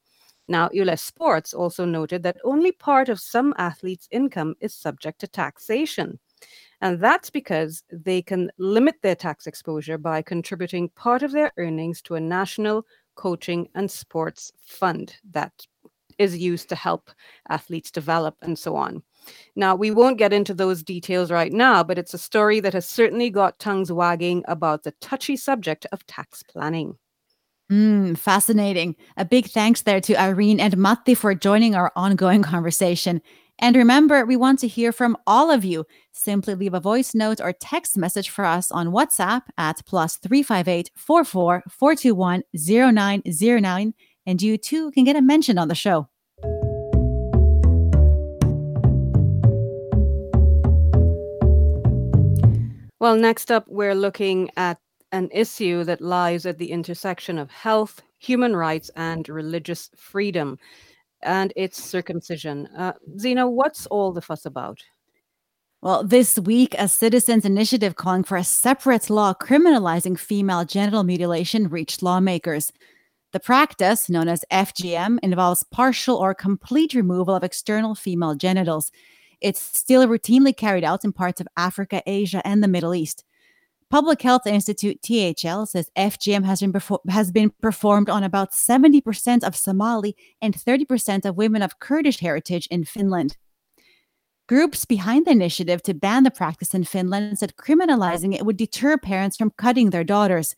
Now, 0.49 0.67
Yle 0.73 0.97
Sports 0.97 1.53
also 1.53 1.85
noted 1.85 2.23
that 2.23 2.37
only 2.43 2.71
part 2.71 3.07
of 3.07 3.19
some 3.19 3.53
athletes' 3.59 4.07
income 4.09 4.55
is 4.59 4.73
subject 4.73 5.19
to 5.19 5.27
taxation. 5.27 6.19
And 6.81 6.99
that's 6.99 7.29
because 7.29 7.83
they 7.91 8.23
can 8.23 8.51
limit 8.57 8.95
their 9.03 9.15
tax 9.15 9.45
exposure 9.45 9.99
by 9.99 10.23
contributing 10.23 10.89
part 10.89 11.21
of 11.21 11.31
their 11.31 11.51
earnings 11.57 12.01
to 12.03 12.15
a 12.15 12.19
national 12.19 12.85
coaching 13.13 13.69
and 13.75 13.91
sports 13.91 14.51
fund 14.59 15.15
that 15.31 15.53
is 16.17 16.37
used 16.37 16.67
to 16.69 16.75
help 16.75 17.11
athletes 17.49 17.91
develop 17.91 18.35
and 18.41 18.57
so 18.57 18.75
on. 18.75 19.03
Now, 19.55 19.75
we 19.75 19.91
won't 19.91 20.17
get 20.17 20.33
into 20.33 20.55
those 20.55 20.81
details 20.81 21.29
right 21.29 21.51
now, 21.53 21.83
but 21.83 21.99
it's 21.99 22.15
a 22.15 22.17
story 22.17 22.59
that 22.61 22.73
has 22.73 22.87
certainly 22.87 23.29
got 23.29 23.59
tongues 23.59 23.91
wagging 23.91 24.43
about 24.47 24.81
the 24.81 24.93
touchy 24.99 25.37
subject 25.37 25.85
of 25.91 26.05
tax 26.07 26.41
planning. 26.41 26.97
Mm, 27.71 28.17
fascinating. 28.17 28.95
A 29.15 29.25
big 29.25 29.45
thanks 29.45 29.83
there 29.83 30.01
to 30.01 30.19
Irene 30.19 30.59
and 30.59 30.75
Matti 30.75 31.13
for 31.13 31.35
joining 31.35 31.75
our 31.75 31.91
ongoing 31.95 32.41
conversation. 32.41 33.21
And 33.59 33.75
remember, 33.75 34.25
we 34.25 34.35
want 34.35 34.59
to 34.59 34.67
hear 34.67 34.91
from 34.91 35.17
all 35.27 35.51
of 35.51 35.63
you. 35.63 35.85
Simply 36.11 36.55
leave 36.55 36.73
a 36.73 36.79
voice 36.79 37.13
note 37.13 37.39
or 37.39 37.53
text 37.53 37.95
message 37.95 38.29
for 38.29 38.43
us 38.45 38.71
on 38.71 38.87
WhatsApp 38.87 39.41
at 39.57 39.85
plus 39.85 40.17
358 40.17 40.89
44 40.95 41.63
421 41.69 42.43
0909, 42.55 43.93
and 44.25 44.41
you 44.41 44.57
too 44.57 44.89
can 44.91 45.03
get 45.03 45.15
a 45.15 45.21
mention 45.21 45.59
on 45.59 45.67
the 45.67 45.75
show. 45.75 46.07
Well, 52.99 53.15
next 53.15 53.51
up, 53.51 53.65
we're 53.67 53.95
looking 53.95 54.49
at 54.57 54.79
an 55.11 55.29
issue 55.31 55.83
that 55.83 56.01
lies 56.01 56.45
at 56.45 56.57
the 56.57 56.71
intersection 56.71 57.37
of 57.37 57.49
health, 57.49 58.01
human 58.17 58.55
rights, 58.55 58.89
and 58.95 59.27
religious 59.27 59.89
freedom, 59.95 60.57
and 61.21 61.51
it's 61.55 61.83
circumcision. 61.83 62.67
Uh, 62.77 62.93
what's 63.47 63.85
all 63.87 64.11
the 64.11 64.21
fuss 64.21 64.45
about? 64.45 64.83
Well, 65.81 66.03
this 66.03 66.37
week, 66.37 66.75
a 66.77 66.89
citizens' 66.89 67.45
initiative 67.45 67.95
calling 67.95 68.25
for 68.25 68.35
a 68.35 68.43
separate 68.43 69.09
law 69.09 69.33
criminalizing 69.33 70.19
female 70.19 70.65
genital 70.65 71.03
mutilation 71.03 71.69
reached 71.69 72.03
lawmakers. 72.03 72.73
The 73.31 73.39
practice, 73.39 74.09
known 74.09 74.27
as 74.27 74.43
FGM, 74.51 75.19
involves 75.23 75.63
partial 75.63 76.17
or 76.17 76.33
complete 76.33 76.93
removal 76.93 77.33
of 77.33 77.43
external 77.43 77.95
female 77.95 78.35
genitals. 78.35 78.91
It's 79.39 79.61
still 79.61 80.05
routinely 80.05 80.55
carried 80.55 80.83
out 80.83 81.05
in 81.05 81.13
parts 81.13 81.39
of 81.39 81.47
Africa, 81.55 82.03
Asia, 82.05 82.45
and 82.45 82.61
the 82.61 82.67
Middle 82.67 82.93
East. 82.93 83.23
Public 83.89 84.21
Health 84.21 84.45
Institute 84.45 85.01
THL 85.01 85.65
says 85.65 85.89
FGM 85.97 86.45
has 86.45 86.59
been 86.61 86.71
perfor- 86.71 87.09
has 87.09 87.31
been 87.31 87.51
performed 87.59 88.07
on 88.07 88.23
about 88.23 88.51
70% 88.51 89.43
of 89.43 89.55
Somali 89.55 90.15
and 90.41 90.53
30% 90.53 91.25
of 91.25 91.37
women 91.37 91.63
of 91.63 91.79
Kurdish 91.79 92.19
heritage 92.19 92.67
in 92.69 92.83
Finland. 92.83 93.35
Groups 94.47 94.85
behind 94.85 95.25
the 95.25 95.31
initiative 95.31 95.81
to 95.83 95.95
ban 95.95 96.23
the 96.23 96.29
practice 96.29 96.75
in 96.75 96.83
Finland 96.83 97.39
said 97.39 97.55
criminalizing 97.55 98.35
it 98.35 98.45
would 98.45 98.57
deter 98.57 98.95
parents 98.97 99.37
from 99.37 99.53
cutting 99.57 99.89
their 99.89 100.03
daughters. 100.03 100.55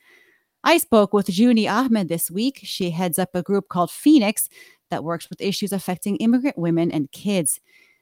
I 0.65 0.77
spoke 0.77 1.13
with 1.13 1.27
Ujuni 1.27 1.71
Ahmed 1.71 2.09
this 2.09 2.29
week. 2.29 2.59
She 2.63 2.91
heads 2.91 3.17
up 3.17 3.33
a 3.33 3.41
group 3.41 3.69
called 3.69 3.91
Fenix 3.91 4.49
that 4.89 5.05
works 5.05 5.29
with 5.29 5.41
issues 5.41 5.71
affecting 5.71 6.17
immigrant 6.17 6.57
women 6.57 6.91
and 6.91 7.11
kids. 7.13 7.61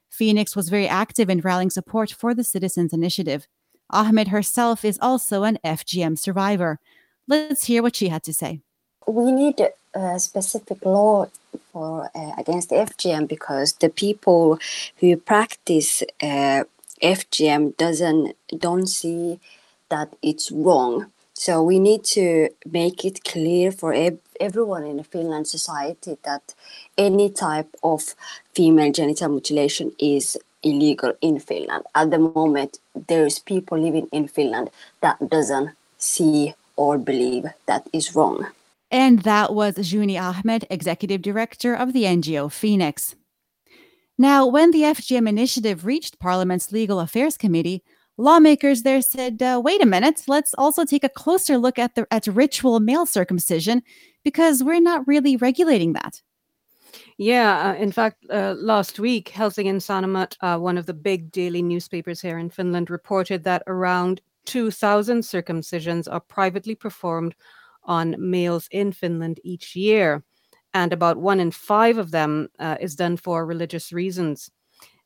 Fenix 0.10 0.56
was 0.56 0.70
very 0.70 0.88
active 0.88 1.30
in 1.30 1.40
rallying 1.42 1.70
support 1.70 2.12
for 2.12 2.34
the 2.34 2.44
Citizens 2.44 2.94
Initiative. 2.94 3.48
Ahmed 3.90 4.28
herself 4.30 4.86
is 4.86 5.00
also 5.02 5.44
an 5.44 5.58
FGM 5.64 6.18
survivor. 6.18 6.80
Let's 7.28 7.66
hear 7.66 7.82
what 7.82 7.96
she 7.96 8.10
had 8.10 8.24
to 8.24 8.34
say. 8.34 8.62
We 9.08 9.32
need 9.32 9.62
a 9.94 10.20
specific 10.20 10.86
law 10.86 11.28
for 11.72 12.10
uh, 12.14 12.32
against 12.38 12.70
FGM 12.70 13.28
because 13.28 13.74
the 13.74 13.90
people 13.90 14.60
who 14.98 15.18
practice 15.18 16.04
uh, 16.22 16.64
FGM 17.02 17.78
doesn't 17.78 18.36
don't 18.58 18.88
see 18.88 19.40
that 19.90 20.16
it's 20.22 20.52
wrong. 20.52 21.12
So 21.34 21.64
we 21.64 21.80
need 21.80 22.04
to 22.16 22.50
make 22.70 23.06
it 23.06 23.24
clear 23.24 23.72
for 23.72 23.94
ev- 23.94 24.20
everyone 24.40 24.84
in 24.84 24.98
the 24.98 25.04
Finland 25.04 25.48
society 25.48 26.18
that 26.24 26.54
any 26.98 27.30
type 27.30 27.74
of 27.82 28.14
female 28.54 28.92
genital 28.92 29.30
mutilation 29.30 29.94
is 29.98 30.38
illegal 30.64 31.14
in 31.22 31.40
Finland. 31.40 31.84
At 31.96 32.12
the 32.12 32.20
moment, 32.20 32.80
there's 33.08 33.40
people 33.40 33.78
living 33.78 34.08
in 34.12 34.28
Finland 34.28 34.70
that 35.02 35.18
doesn't 35.30 35.72
see 35.98 36.54
or 36.76 36.98
believe 36.98 37.46
that 37.66 37.88
is 37.94 38.16
wrong. 38.16 38.48
And 38.92 39.20
that 39.20 39.54
was 39.54 39.76
Ujuni 39.76 40.20
Ahmed, 40.20 40.66
executive 40.70 41.22
director 41.22 41.76
of 41.76 41.94
the 41.94 42.04
NGO 42.04 42.52
Fenix. 42.52 43.16
Now, 44.18 44.46
when 44.46 44.72
the 44.72 44.82
FGM 44.82 45.30
initiative 45.30 45.86
reached 45.86 46.20
Parliament's 46.20 46.72
Legal 46.72 47.00
Affairs 47.00 47.38
Committee, 47.38 47.84
Lawmakers 48.18 48.82
there 48.82 49.02
said, 49.02 49.42
uh, 49.42 49.62
wait 49.64 49.82
a 49.82 49.86
minute, 49.86 50.24
let's 50.28 50.54
also 50.58 50.84
take 50.84 51.06
a 51.06 51.10
closer 51.10 51.58
look 51.58 51.80
at 51.80 51.96
the 51.96 52.06
at 52.12 52.28
ritual 52.28 52.82
male 52.82 53.06
circumcision 53.06 53.82
because 54.26 54.62
we're 54.62 54.82
not 54.82 55.08
really 55.08 55.38
regulating 55.38 55.94
that. 55.94 56.22
Yeah, 57.18 57.72
uh, 57.72 57.76
in 57.76 57.92
fact, 57.92 58.26
uh, 58.30 58.56
last 58.58 59.00
week, 59.00 59.30
Helsingin 59.30 59.78
Sanomat, 59.78 60.36
uh, 60.42 60.58
one 60.58 60.78
of 60.78 60.86
the 60.86 60.94
big 60.94 61.32
daily 61.32 61.62
newspapers 61.62 62.22
here 62.22 62.38
in 62.40 62.50
Finland, 62.50 62.90
reported 62.90 63.44
that 63.44 63.64
around 63.68 64.22
2,000 64.46 65.22
circumcisions 65.22 66.08
are 66.12 66.22
privately 66.22 66.76
performed 66.76 67.36
on 67.84 68.16
males 68.18 68.68
in 68.72 68.92
Finland 68.92 69.40
each 69.44 69.76
year, 69.76 70.24
and 70.74 70.94
about 70.94 71.18
one 71.18 71.40
in 71.40 71.52
five 71.52 71.98
of 71.98 72.12
them 72.12 72.48
uh, 72.60 72.78
is 72.80 72.96
done 72.96 73.18
for 73.18 73.46
religious 73.46 73.92
reasons. 73.92 74.50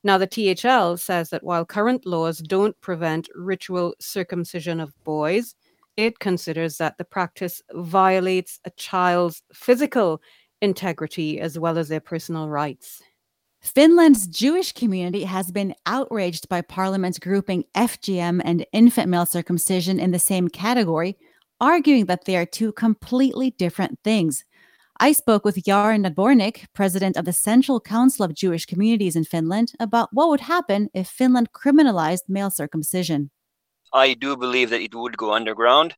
Now, 0.02 0.18
the 0.18 0.26
THL 0.26 0.98
says 0.98 1.30
that 1.30 1.42
while 1.42 1.64
current 1.64 2.04
laws 2.04 2.38
don't 2.38 2.78
prevent 2.82 3.28
ritual 3.34 3.94
circumcision 3.98 4.78
of 4.78 4.92
boys, 5.02 5.54
it 5.96 6.18
considers 6.18 6.76
that 6.76 6.98
the 6.98 7.04
practice 7.04 7.62
violates 7.72 8.60
a 8.64 8.70
child's 8.70 9.42
physical 9.52 10.20
integrity 10.64 11.38
as 11.38 11.58
well 11.58 11.78
as 11.78 11.88
their 11.88 12.00
personal 12.00 12.48
rights. 12.48 13.02
Finland's 13.62 14.26
Jewish 14.26 14.72
community 14.72 15.24
has 15.24 15.50
been 15.50 15.74
outraged 15.86 16.48
by 16.48 16.60
Parliament's 16.60 17.18
grouping 17.18 17.64
FGM 17.74 18.42
and 18.44 18.66
infant 18.72 19.08
male 19.08 19.24
circumcision 19.24 19.98
in 19.98 20.10
the 20.10 20.18
same 20.18 20.48
category, 20.48 21.16
arguing 21.60 22.04
that 22.06 22.26
they 22.26 22.36
are 22.36 22.44
two 22.44 22.72
completely 22.72 23.52
different 23.52 23.98
things. 24.04 24.44
I 25.00 25.12
spoke 25.12 25.44
with 25.44 25.64
Yaron 25.64 26.06
Nadbornik, 26.06 26.66
president 26.74 27.16
of 27.16 27.24
the 27.24 27.32
Central 27.32 27.80
Council 27.80 28.24
of 28.24 28.34
Jewish 28.34 28.66
Communities 28.66 29.16
in 29.16 29.24
Finland, 29.24 29.72
about 29.80 30.10
what 30.12 30.28
would 30.28 30.42
happen 30.42 30.88
if 30.92 31.08
Finland 31.08 31.52
criminalized 31.52 32.28
male 32.28 32.50
circumcision. 32.50 33.30
I 33.92 34.14
do 34.14 34.36
believe 34.36 34.70
that 34.70 34.82
it 34.82 34.94
would 34.94 35.16
go 35.16 35.32
underground 35.32 35.96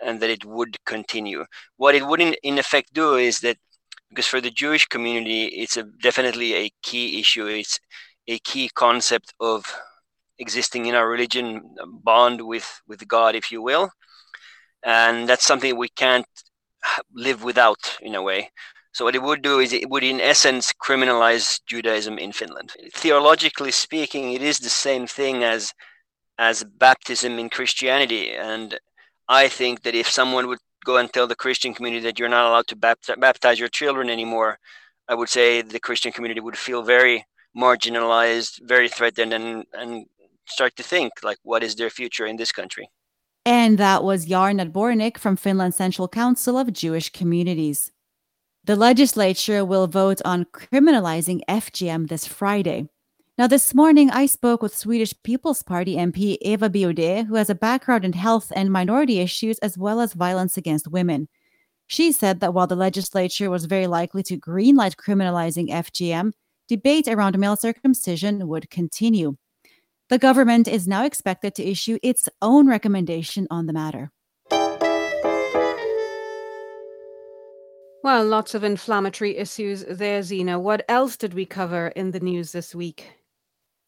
and 0.00 0.20
that 0.20 0.30
it 0.30 0.44
would 0.44 0.76
continue. 0.84 1.46
What 1.78 1.94
it 1.94 2.06
would, 2.06 2.20
in, 2.20 2.34
in 2.42 2.58
effect, 2.58 2.92
do 2.92 3.16
is 3.16 3.40
that 3.40 3.56
because 4.08 4.26
for 4.26 4.40
the 4.40 4.50
Jewish 4.50 4.86
community, 4.86 5.44
it's 5.44 5.76
a, 5.76 5.82
definitely 5.82 6.54
a 6.54 6.70
key 6.82 7.20
issue. 7.20 7.46
It's 7.46 7.78
a 8.26 8.38
key 8.38 8.70
concept 8.74 9.34
of 9.40 9.64
existing 10.38 10.86
in 10.86 10.94
our 10.94 11.08
religion 11.08 11.74
bond 11.86 12.42
with 12.42 12.80
with 12.86 13.06
God, 13.08 13.34
if 13.34 13.50
you 13.50 13.62
will, 13.62 13.90
and 14.82 15.28
that's 15.28 15.46
something 15.46 15.76
we 15.76 15.88
can't 15.88 16.26
live 17.12 17.42
without 17.42 17.98
in 18.00 18.14
a 18.14 18.22
way. 18.22 18.50
So 18.92 19.04
what 19.04 19.14
it 19.14 19.22
would 19.22 19.42
do 19.42 19.60
is 19.60 19.72
it 19.72 19.90
would, 19.90 20.02
in 20.02 20.20
essence, 20.20 20.72
criminalize 20.72 21.60
Judaism 21.66 22.18
in 22.18 22.32
Finland. 22.32 22.72
Theologically 22.94 23.70
speaking, 23.70 24.32
it 24.32 24.42
is 24.42 24.58
the 24.58 24.70
same 24.70 25.06
thing 25.06 25.44
as 25.44 25.72
as 26.38 26.64
baptism 26.64 27.38
in 27.38 27.48
Christianity, 27.48 28.30
and 28.34 28.78
I 29.28 29.48
think 29.48 29.82
that 29.82 29.94
if 29.94 30.08
someone 30.08 30.46
would 30.46 30.60
go 30.88 30.96
and 30.96 31.12
tell 31.12 31.28
the 31.28 31.42
Christian 31.44 31.72
community 31.74 32.02
that 32.04 32.18
you're 32.18 32.36
not 32.36 32.46
allowed 32.48 32.68
to 32.68 32.76
baptize 33.26 33.58
your 33.62 33.72
children 33.80 34.06
anymore, 34.16 34.50
I 35.12 35.14
would 35.18 35.30
say 35.38 35.48
the 35.62 35.84
Christian 35.86 36.12
community 36.12 36.40
would 36.46 36.58
feel 36.66 36.82
very 36.96 37.16
marginalized, 37.66 38.52
very 38.74 38.88
threatened, 38.96 39.32
and 39.36 39.46
and 39.80 39.90
start 40.56 40.72
to 40.76 40.84
think 40.92 41.10
like, 41.28 41.38
what 41.50 41.62
is 41.62 41.74
their 41.74 41.92
future 41.98 42.26
in 42.30 42.36
this 42.36 42.52
country? 42.60 42.86
And 43.44 43.78
that 43.78 44.00
was 44.08 44.26
Yaron 44.32 44.56
Nadbornik 44.58 45.16
from 45.24 45.36
Finland 45.36 45.74
Central 45.82 46.08
Council 46.22 46.54
of 46.62 46.66
Jewish 46.82 47.08
Communities. 47.20 47.92
The 48.68 48.76
legislature 48.76 49.62
will 49.64 49.86
vote 49.86 50.20
on 50.32 50.46
criminalizing 50.58 51.40
FGM 51.64 52.08
this 52.08 52.24
Friday. 52.38 52.80
Now, 53.38 53.46
this 53.46 53.72
morning, 53.72 54.10
I 54.10 54.26
spoke 54.26 54.62
with 54.62 54.76
Swedish 54.76 55.14
People's 55.22 55.62
Party 55.62 55.94
MP 55.94 56.38
Eva 56.40 56.68
Biaudet, 56.68 57.26
who 57.26 57.36
has 57.36 57.48
a 57.48 57.54
background 57.54 58.04
in 58.04 58.12
health 58.12 58.50
and 58.56 58.72
minority 58.72 59.20
issues 59.20 59.60
as 59.60 59.78
well 59.78 60.00
as 60.00 60.12
violence 60.12 60.56
against 60.56 60.88
women. 60.88 61.28
She 61.86 62.10
said 62.10 62.40
that 62.40 62.52
while 62.52 62.66
the 62.66 62.74
legislature 62.74 63.48
was 63.48 63.66
very 63.66 63.86
likely 63.86 64.24
to 64.24 64.36
greenlight 64.36 64.96
criminalizing 64.96 65.70
FGM, 65.70 66.32
debate 66.66 67.06
around 67.06 67.38
male 67.38 67.54
circumcision 67.54 68.48
would 68.48 68.70
continue. 68.70 69.36
The 70.08 70.18
government 70.18 70.66
is 70.66 70.88
now 70.88 71.04
expected 71.04 71.54
to 71.54 71.64
issue 71.64 72.00
its 72.02 72.28
own 72.42 72.66
recommendation 72.66 73.46
on 73.52 73.66
the 73.66 73.72
matter. 73.72 74.10
Well, 78.02 78.24
lots 78.24 78.56
of 78.56 78.64
inflammatory 78.64 79.36
issues 79.36 79.84
there, 79.88 80.24
Zena. 80.24 80.58
What 80.58 80.84
else 80.88 81.16
did 81.16 81.34
we 81.34 81.46
cover 81.46 81.88
in 81.88 82.10
the 82.10 82.20
news 82.20 82.50
this 82.50 82.74
week? 82.74 83.17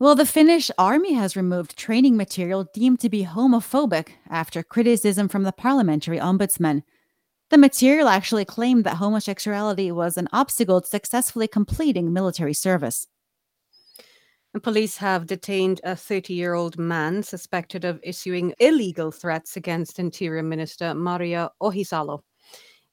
Well, 0.00 0.14
the 0.14 0.24
Finnish 0.24 0.70
army 0.78 1.12
has 1.12 1.36
removed 1.36 1.76
training 1.76 2.16
material 2.16 2.64
deemed 2.72 3.00
to 3.00 3.10
be 3.10 3.26
homophobic 3.26 4.12
after 4.30 4.62
criticism 4.62 5.28
from 5.28 5.42
the 5.42 5.52
parliamentary 5.52 6.18
ombudsman. 6.18 6.84
The 7.50 7.58
material 7.58 8.08
actually 8.08 8.46
claimed 8.46 8.84
that 8.84 8.96
homosexuality 8.96 9.92
was 9.92 10.16
an 10.16 10.26
obstacle 10.32 10.80
to 10.80 10.88
successfully 10.88 11.46
completing 11.46 12.14
military 12.14 12.54
service. 12.54 13.08
And 14.54 14.62
Police 14.62 14.96
have 14.96 15.26
detained 15.26 15.82
a 15.84 15.94
30 15.94 16.32
year 16.32 16.54
old 16.54 16.78
man 16.78 17.22
suspected 17.22 17.84
of 17.84 18.00
issuing 18.02 18.54
illegal 18.58 19.10
threats 19.10 19.58
against 19.58 19.98
Interior 19.98 20.42
Minister 20.42 20.94
Maria 20.94 21.50
Ohisalo. 21.60 22.20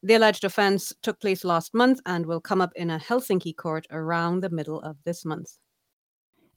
The 0.04 0.16
alleged 0.16 0.44
offence 0.44 0.92
took 1.04 1.22
place 1.22 1.46
last 1.46 1.74
month 1.74 2.02
and 2.06 2.26
will 2.26 2.42
come 2.42 2.60
up 2.60 2.74
in 2.76 2.90
a 2.90 3.00
Helsinki 3.00 3.56
court 3.56 3.88
around 3.92 4.42
the 4.42 4.50
middle 4.50 4.82
of 4.82 4.98
this 5.06 5.24
month. 5.24 5.58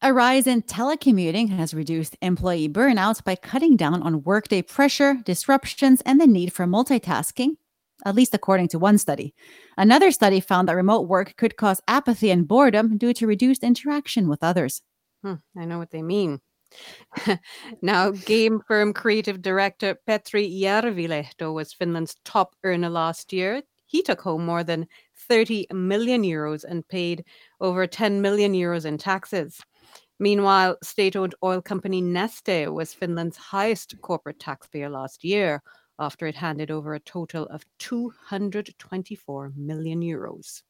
A 0.02 0.14
rise 0.14 0.46
in 0.46 0.62
telecommuting 0.62 1.50
has 1.50 1.74
reduced 1.74 2.16
employee 2.22 2.70
burnout 2.70 3.22
by 3.22 3.36
cutting 3.36 3.76
down 3.76 4.02
on 4.02 4.22
workday 4.22 4.62
pressure, 4.62 5.18
disruptions, 5.26 6.00
and 6.06 6.18
the 6.18 6.26
need 6.26 6.54
for 6.54 6.64
multitasking, 6.64 7.56
at 8.06 8.14
least 8.14 8.32
according 8.32 8.68
to 8.68 8.78
one 8.78 8.96
study. 8.96 9.34
Another 9.76 10.10
study 10.10 10.40
found 10.40 10.68
that 10.68 10.76
remote 10.76 11.06
work 11.06 11.36
could 11.36 11.58
cause 11.58 11.82
apathy 11.86 12.30
and 12.30 12.48
boredom 12.48 12.96
due 12.96 13.12
to 13.12 13.26
reduced 13.26 13.62
interaction 13.62 14.26
with 14.26 14.42
others. 14.42 14.80
Hmm, 15.22 15.34
I 15.54 15.66
know 15.66 15.76
what 15.76 15.90
they 15.90 16.00
mean. 16.00 16.40
now, 17.82 18.10
game 18.10 18.62
firm 18.66 18.94
creative 18.94 19.42
director 19.42 19.98
Petri 20.06 20.50
Järvilehto 20.50 21.52
was 21.52 21.74
Finland's 21.74 22.16
top 22.24 22.56
earner 22.64 22.88
last 22.88 23.34
year. 23.34 23.60
He 23.84 24.00
took 24.00 24.22
home 24.22 24.46
more 24.46 24.64
than 24.64 24.86
30 25.28 25.66
million 25.74 26.22
euros 26.22 26.64
and 26.64 26.88
paid 26.88 27.22
over 27.60 27.86
10 27.86 28.22
million 28.22 28.54
euros 28.54 28.86
in 28.86 28.96
taxes. 28.96 29.60
Meanwhile, 30.20 30.76
state 30.82 31.16
owned 31.16 31.34
oil 31.42 31.62
company 31.62 32.02
Neste 32.02 32.70
was 32.70 32.92
Finland's 32.92 33.38
highest 33.38 33.98
corporate 34.02 34.38
taxpayer 34.38 34.90
last 34.90 35.24
year 35.24 35.62
after 35.98 36.26
it 36.26 36.34
handed 36.34 36.70
over 36.70 36.92
a 36.92 37.00
total 37.00 37.46
of 37.46 37.64
224 37.78 39.52
million 39.56 40.02
euros. 40.02 40.62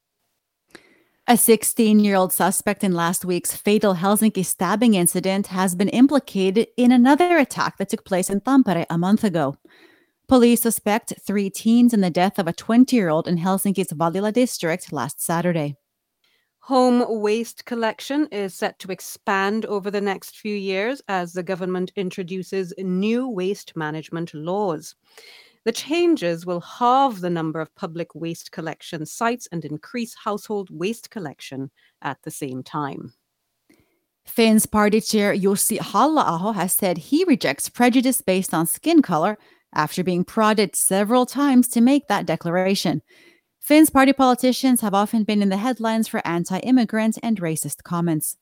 A 1.27 1.37
16 1.37 1.99
year 1.99 2.15
old 2.15 2.33
suspect 2.33 2.85
in 2.85 2.93
last 2.93 3.25
week's 3.25 3.57
fatal 3.57 3.97
Helsinki 3.97 4.45
stabbing 4.45 4.95
incident 4.95 5.49
has 5.49 5.75
been 5.75 5.89
implicated 5.89 6.69
in 6.77 6.93
another 6.93 7.37
attack 7.37 7.77
that 7.79 7.89
took 7.89 8.05
place 8.05 8.31
in 8.31 8.41
Tampere 8.41 8.87
a 8.89 8.99
month 8.99 9.25
ago. 9.25 9.57
Police 10.29 10.63
suspect 10.63 11.15
three 11.27 11.51
teens 11.51 11.93
in 11.93 12.03
the 12.03 12.11
death 12.11 12.39
of 12.39 12.47
a 12.47 12.53
20 12.53 12.95
year 12.95 13.09
old 13.09 13.27
in 13.27 13.39
Helsinki's 13.39 13.93
Vallila 13.93 14.33
district 14.33 14.93
last 14.93 15.21
Saturday. 15.21 15.77
Home 16.71 17.05
waste 17.21 17.65
collection 17.65 18.29
is 18.31 18.55
set 18.55 18.79
to 18.79 18.93
expand 18.93 19.67
over 19.67 19.91
the 19.91 20.01
next 20.01 20.39
few 20.39 20.55
years 20.55 21.03
as 21.09 21.33
the 21.33 21.43
government 21.43 21.91
introduces 21.97 22.73
new 22.79 23.27
waste 23.27 23.75
management 23.75 24.33
laws. 24.33 24.95
The 25.65 25.73
changes 25.73 26.47
will 26.47 26.61
halve 26.61 27.23
the 27.23 27.29
number 27.29 27.61
of 27.61 27.75
public 27.75 28.15
waste 28.15 28.53
collection 28.53 29.05
sites 29.05 29.49
and 29.51 29.65
increase 29.65 30.15
household 30.15 30.69
waste 30.71 31.11
collection 31.11 31.73
at 32.03 32.19
the 32.23 32.31
same 32.31 32.63
time. 32.63 33.15
Finns 34.25 34.67
party 34.67 35.01
chair 35.01 35.35
Jussi 35.35 35.81
Halla-aho 35.81 36.53
has 36.53 36.73
said 36.73 36.99
he 36.99 37.25
rejects 37.25 37.69
prejudice 37.69 38.23
based 38.23 38.55
on 38.55 38.69
skin 38.69 39.03
color 39.03 39.39
after 39.75 40.05
being 40.05 40.23
prodded 40.23 40.77
several 40.77 41.27
times 41.27 41.67
to 41.67 41.81
make 41.81 42.07
that 42.07 42.27
declaration. 42.27 43.03
Finns 43.61 43.91
party 43.91 44.15
politicians 44.15 44.81
have 44.81 44.95
often 44.95 45.23
been 45.23 45.43
in 45.43 45.51
the 45.51 45.57
headlines 45.59 46.09
for 46.09 46.27
anti-immigrant 46.27 47.19
and 47.23 47.41
racist 47.41 47.83
comments. 47.85 48.37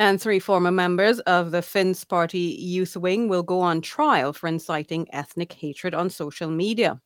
And 0.00 0.20
three 0.20 0.40
former 0.40 0.72
members 0.72 1.20
of 1.20 1.52
the 1.52 1.62
Finns 1.62 2.04
Party 2.04 2.56
youth 2.58 2.96
wing 2.96 3.28
will 3.28 3.44
go 3.44 3.60
on 3.60 3.80
trial 3.80 4.32
for 4.32 4.48
inciting 4.48 5.06
ethnic 5.12 5.52
hatred 5.52 5.94
on 5.94 6.10
social 6.10 6.50
media. 6.50 7.00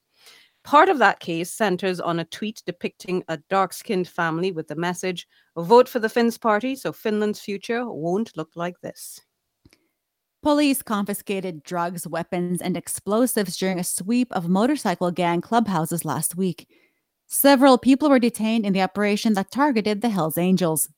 Part 0.65 0.89
of 0.89 0.99
that 0.99 1.21
case 1.21 1.51
centers 1.51 2.01
on 2.01 2.21
a 2.21 2.25
tweet 2.25 2.63
depicting 2.65 3.23
a 3.29 3.37
dark 3.51 3.75
skinned 3.75 4.09
family 4.09 4.51
with 4.51 4.69
the 4.69 4.77
message 4.77 5.29
Vote 5.57 5.89
for 5.89 5.99
the 5.99 6.09
Finns 6.09 6.39
Party 6.39 6.75
so 6.75 6.91
Finland's 6.91 7.41
future 7.41 7.85
won't 7.87 8.37
look 8.37 8.51
like 8.57 8.81
this. 8.81 9.21
Police 10.43 10.83
confiscated 10.83 11.63
drugs, 11.63 12.07
weapons, 12.07 12.63
and 12.63 12.77
explosives 12.77 13.57
during 13.57 13.79
a 13.79 13.85
sweep 13.85 14.33
of 14.33 14.49
motorcycle 14.49 15.11
gang 15.11 15.41
clubhouses 15.41 16.05
last 16.05 16.37
week. 16.37 16.67
Several 17.35 17.79
people 17.79 18.11
were 18.11 18.19
detained 18.19 18.67
in 18.67 18.75
the 18.75 18.83
operation 18.83 19.33
that 19.33 19.51
targeted 19.51 20.03
the 20.03 20.11
Hells 20.11 20.37
Angels. 20.37 20.91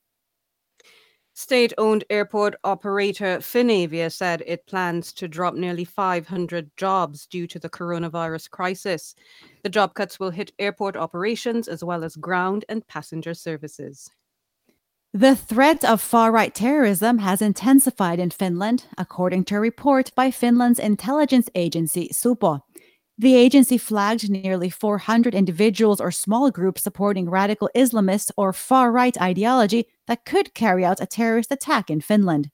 State 1.33 1.73
owned 1.79 2.03
airport 2.11 2.57
operator 2.65 3.39
Finavia 3.39 4.11
said 4.11 4.43
it 4.45 4.67
plans 4.67 5.13
to 5.13 5.29
drop 5.29 5.55
nearly 5.55 5.85
500 5.85 6.73
jobs 6.77 7.29
due 7.29 7.47
to 7.47 7.61
the 7.61 7.71
coronavirus 7.71 8.51
crisis. 8.51 9.15
The 9.63 9.69
job 9.69 9.95
cuts 9.95 10.19
will 10.19 10.31
hit 10.31 10.51
airport 10.59 10.97
operations 10.97 11.69
as 11.69 11.85
well 11.85 12.03
as 12.03 12.17
ground 12.17 12.65
and 12.69 12.85
passenger 12.89 13.33
services. 13.33 14.11
The 15.13 15.37
threat 15.37 15.85
of 15.85 16.01
far 16.01 16.33
right 16.33 16.53
terrorism 16.53 17.19
has 17.19 17.43
intensified 17.43 18.19
in 18.19 18.31
Finland, 18.31 18.87
according 18.99 19.45
to 19.45 19.55
a 19.55 19.61
report 19.61 20.11
by 20.17 20.33
Finland's 20.33 20.81
intelligence 20.81 21.49
agency, 21.55 22.09
Supo. 22.09 22.63
The 23.17 23.37
agency 23.37 23.79
flagged 23.79 24.29
nearly 24.29 24.69
400 24.69 25.37
individuals 25.37 26.01
or 26.01 26.11
small 26.11 26.51
groups 26.51 26.83
supporting 26.83 27.31
radical 27.31 27.71
Islamist 27.75 28.33
or 28.37 28.53
far 28.53 28.91
right 28.91 29.17
ideology 29.21 29.87
that 30.09 30.25
could 30.25 30.53
carry 30.55 30.85
out 30.85 31.01
a 31.01 31.07
terrorist 31.07 31.53
attack 31.53 31.91
in 31.91 32.01
Finland. 32.01 32.51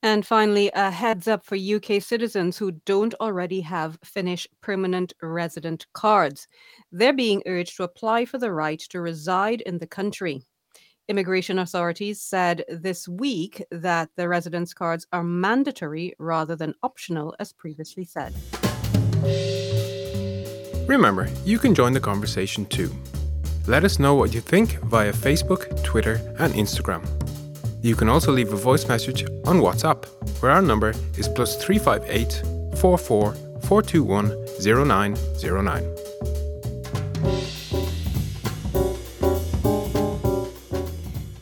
And 0.00 0.24
finally, 0.24 0.70
a 0.74 0.90
heads 0.90 1.26
up 1.26 1.44
for 1.44 1.56
UK 1.56 2.00
citizens 2.00 2.56
who 2.56 2.72
don't 2.84 3.14
already 3.14 3.62
have 3.62 3.98
Finnish 4.04 4.46
permanent 4.60 5.12
resident 5.22 5.86
cards. 5.92 6.46
They're 6.92 7.12
being 7.12 7.42
urged 7.46 7.76
to 7.78 7.84
apply 7.84 8.26
for 8.26 8.38
the 8.38 8.52
right 8.52 8.78
to 8.90 9.00
reside 9.00 9.62
in 9.62 9.78
the 9.78 9.86
country. 9.86 10.42
Immigration 11.08 11.58
authorities 11.58 12.20
said 12.20 12.64
this 12.68 13.08
week 13.08 13.64
that 13.70 14.10
the 14.16 14.28
residence 14.28 14.72
cards 14.72 15.06
are 15.12 15.24
mandatory 15.24 16.14
rather 16.18 16.54
than 16.54 16.74
optional, 16.82 17.34
as 17.40 17.52
previously 17.52 18.04
said. 18.04 18.34
Remember, 20.86 21.28
you 21.44 21.58
can 21.58 21.74
join 21.74 21.92
the 21.92 22.00
conversation 22.00 22.66
too. 22.66 22.90
Let 23.66 23.84
us 23.84 23.98
know 23.98 24.14
what 24.14 24.34
you 24.34 24.40
think 24.40 24.78
via 24.82 25.12
Facebook, 25.12 25.82
Twitter, 25.82 26.20
and 26.38 26.52
Instagram. 26.54 27.02
You 27.82 27.96
can 27.96 28.08
also 28.08 28.32
leave 28.32 28.52
a 28.52 28.56
voice 28.56 28.86
message 28.88 29.24
on 29.46 29.60
WhatsApp, 29.60 30.06
where 30.40 30.52
our 30.52 30.62
number 30.62 30.94
is 31.16 31.28
plus 31.28 31.62
358 31.62 32.42
44 32.78 33.34
421 33.62 34.36
0909. 34.60 36.04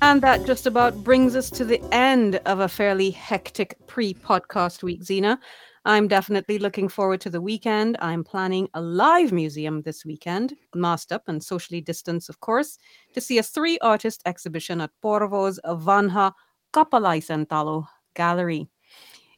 And 0.03 0.21
that 0.21 0.45
just 0.47 0.67
about 0.67 1.03
brings 1.03 1.35
us 1.35 1.49
to 1.51 1.65
the 1.65 1.81
end 1.91 2.37
of 2.45 2.61
a 2.61 2.69
fairly 2.69 3.11
hectic 3.11 3.77
pre 3.87 4.13
podcast 4.13 4.83
week, 4.83 5.03
Zena. 5.03 5.41
I'm 5.85 6.07
definitely 6.07 6.61
looking 6.61 6.89
forward 6.89 7.21
to 7.23 7.31
the 7.31 7.41
weekend. 7.41 7.97
I'm 8.01 8.23
planning 8.23 8.69
a 8.75 8.81
live 8.81 9.33
museum 9.33 9.83
this 9.83 10.05
weekend, 10.05 10.55
masked 10.75 11.11
up 11.11 11.25
and 11.27 11.43
socially 11.43 11.81
distanced, 11.81 12.29
of 12.29 12.39
course, 12.39 12.79
to 13.15 13.21
see 13.21 13.39
a 13.39 13.43
three 13.43 13.79
artist 13.81 14.23
exhibition 14.25 14.81
at 14.81 14.91
Porvoo's 15.03 15.59
Vanha 15.65 16.33
Kappalaisentalo 16.73 17.87
Gallery. 18.15 18.69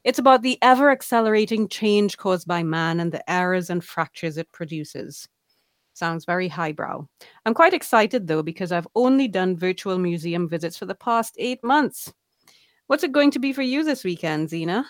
It's 0.03 0.19
about 0.19 0.43
the 0.43 0.59
ever 0.61 0.91
accelerating 0.91 1.67
change 1.67 2.15
caused 2.17 2.47
by 2.47 2.61
man 2.61 2.99
and 2.99 3.11
the 3.11 3.27
errors 3.27 3.71
and 3.71 3.83
fractures 3.83 4.37
it 4.37 4.51
produces. 4.51 5.27
Sounds 5.93 6.25
very 6.25 6.47
highbrow. 6.47 7.07
I'm 7.47 7.55
quite 7.55 7.73
excited 7.73 8.27
though, 8.27 8.43
because 8.43 8.71
I've 8.71 8.87
only 8.93 9.27
done 9.27 9.57
virtual 9.57 9.97
museum 9.97 10.47
visits 10.47 10.77
for 10.77 10.85
the 10.85 10.93
past 10.93 11.35
eight 11.39 11.63
months. 11.63 12.13
What's 12.85 13.03
it 13.03 13.13
going 13.13 13.31
to 13.31 13.39
be 13.39 13.51
for 13.51 13.63
you 13.63 13.83
this 13.83 14.03
weekend, 14.03 14.49
Zena? 14.51 14.85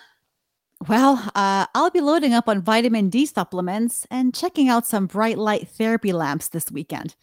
Well, 0.88 1.32
uh, 1.36 1.66
I'll 1.74 1.90
be 1.90 2.02
loading 2.02 2.34
up 2.34 2.50
on 2.50 2.62
vitamin 2.62 3.10
D 3.10 3.26
supplements 3.26 4.06
and 4.12 4.36
checking 4.36 4.70
out 4.70 4.86
some 4.86 5.08
bright 5.08 5.38
light 5.38 5.68
therapy 5.70 6.12
lamps 6.12 6.50
this 6.50 6.70
weekend. 6.70 7.16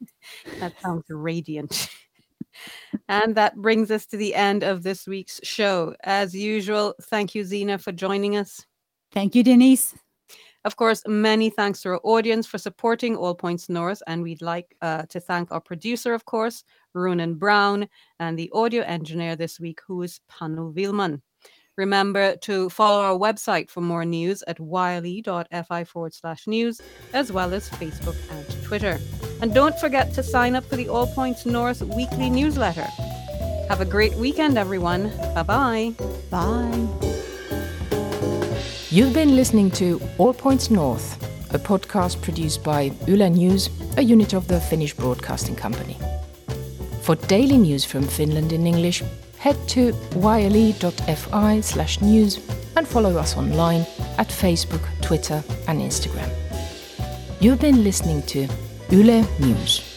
that 0.60 0.72
sounds 0.80 1.04
radiant. 1.08 1.88
and 3.08 3.34
that 3.36 3.56
brings 3.56 3.90
us 3.90 4.06
to 4.06 4.16
the 4.16 4.34
end 4.34 4.64
of 4.64 4.82
this 4.82 5.06
week's 5.06 5.40
show. 5.44 5.94
As 6.02 6.34
usual, 6.34 6.94
thank 7.02 7.34
you, 7.34 7.44
Zena, 7.44 7.78
for 7.78 7.92
joining 7.92 8.36
us. 8.36 8.66
Thank 9.12 9.34
you, 9.34 9.42
Denise. 9.44 9.94
Of 10.64 10.74
course, 10.74 11.02
many 11.06 11.48
thanks 11.48 11.82
to 11.82 11.90
our 11.90 12.00
audience 12.02 12.44
for 12.44 12.58
supporting 12.58 13.14
All 13.14 13.36
Points 13.36 13.68
North. 13.68 14.02
And 14.08 14.20
we'd 14.20 14.42
like 14.42 14.76
uh, 14.82 15.02
to 15.10 15.20
thank 15.20 15.52
our 15.52 15.60
producer, 15.60 16.12
of 16.12 16.24
course, 16.24 16.64
Ronan 16.92 17.36
Brown, 17.36 17.88
and 18.18 18.36
the 18.36 18.50
audio 18.52 18.82
engineer 18.82 19.36
this 19.36 19.60
week, 19.60 19.78
who 19.86 20.02
is 20.02 20.18
Panu 20.28 20.74
Vilman. 20.74 21.22
Remember 21.76 22.36
to 22.36 22.70
follow 22.70 23.02
our 23.02 23.18
website 23.18 23.68
for 23.68 23.82
more 23.82 24.04
news 24.04 24.42
at 24.46 24.58
yle.fi 24.58 25.84
forward 25.84 26.14
slash 26.14 26.46
news, 26.46 26.80
as 27.12 27.30
well 27.30 27.52
as 27.52 27.68
Facebook 27.68 28.16
and 28.30 28.64
Twitter. 28.64 28.98
And 29.42 29.52
don't 29.52 29.78
forget 29.78 30.14
to 30.14 30.22
sign 30.22 30.54
up 30.54 30.64
for 30.64 30.76
the 30.76 30.88
All 30.88 31.06
Points 31.06 31.44
North 31.44 31.82
weekly 31.82 32.30
newsletter. 32.30 32.88
Have 33.68 33.82
a 33.82 33.84
great 33.84 34.14
weekend, 34.14 34.56
everyone. 34.56 35.10
Bye-bye. 35.34 35.94
Bye. 36.30 36.88
You've 38.88 39.12
been 39.12 39.36
listening 39.36 39.70
to 39.72 40.00
All 40.16 40.32
Points 40.32 40.70
North, 40.70 41.22
a 41.52 41.58
podcast 41.58 42.22
produced 42.22 42.64
by 42.64 42.92
Yle 43.06 43.28
News, 43.28 43.68
a 43.98 44.02
unit 44.02 44.32
of 44.32 44.48
the 44.48 44.60
Finnish 44.60 44.94
Broadcasting 44.94 45.56
Company. 45.56 45.98
For 47.02 47.16
daily 47.16 47.58
news 47.58 47.84
from 47.84 48.04
Finland 48.04 48.52
in 48.52 48.66
English, 48.66 49.02
head 49.46 49.68
to 49.68 49.94
yle.fi 50.16 51.60
slash 51.60 52.00
news 52.00 52.40
and 52.76 52.84
follow 52.88 53.16
us 53.16 53.36
online 53.36 53.82
at 54.18 54.26
Facebook, 54.26 54.82
Twitter, 55.02 55.40
and 55.68 55.80
Instagram. 55.80 56.28
You've 57.38 57.60
been 57.60 57.84
listening 57.84 58.22
to 58.22 58.48
Yle 58.90 59.24
News. 59.38 59.95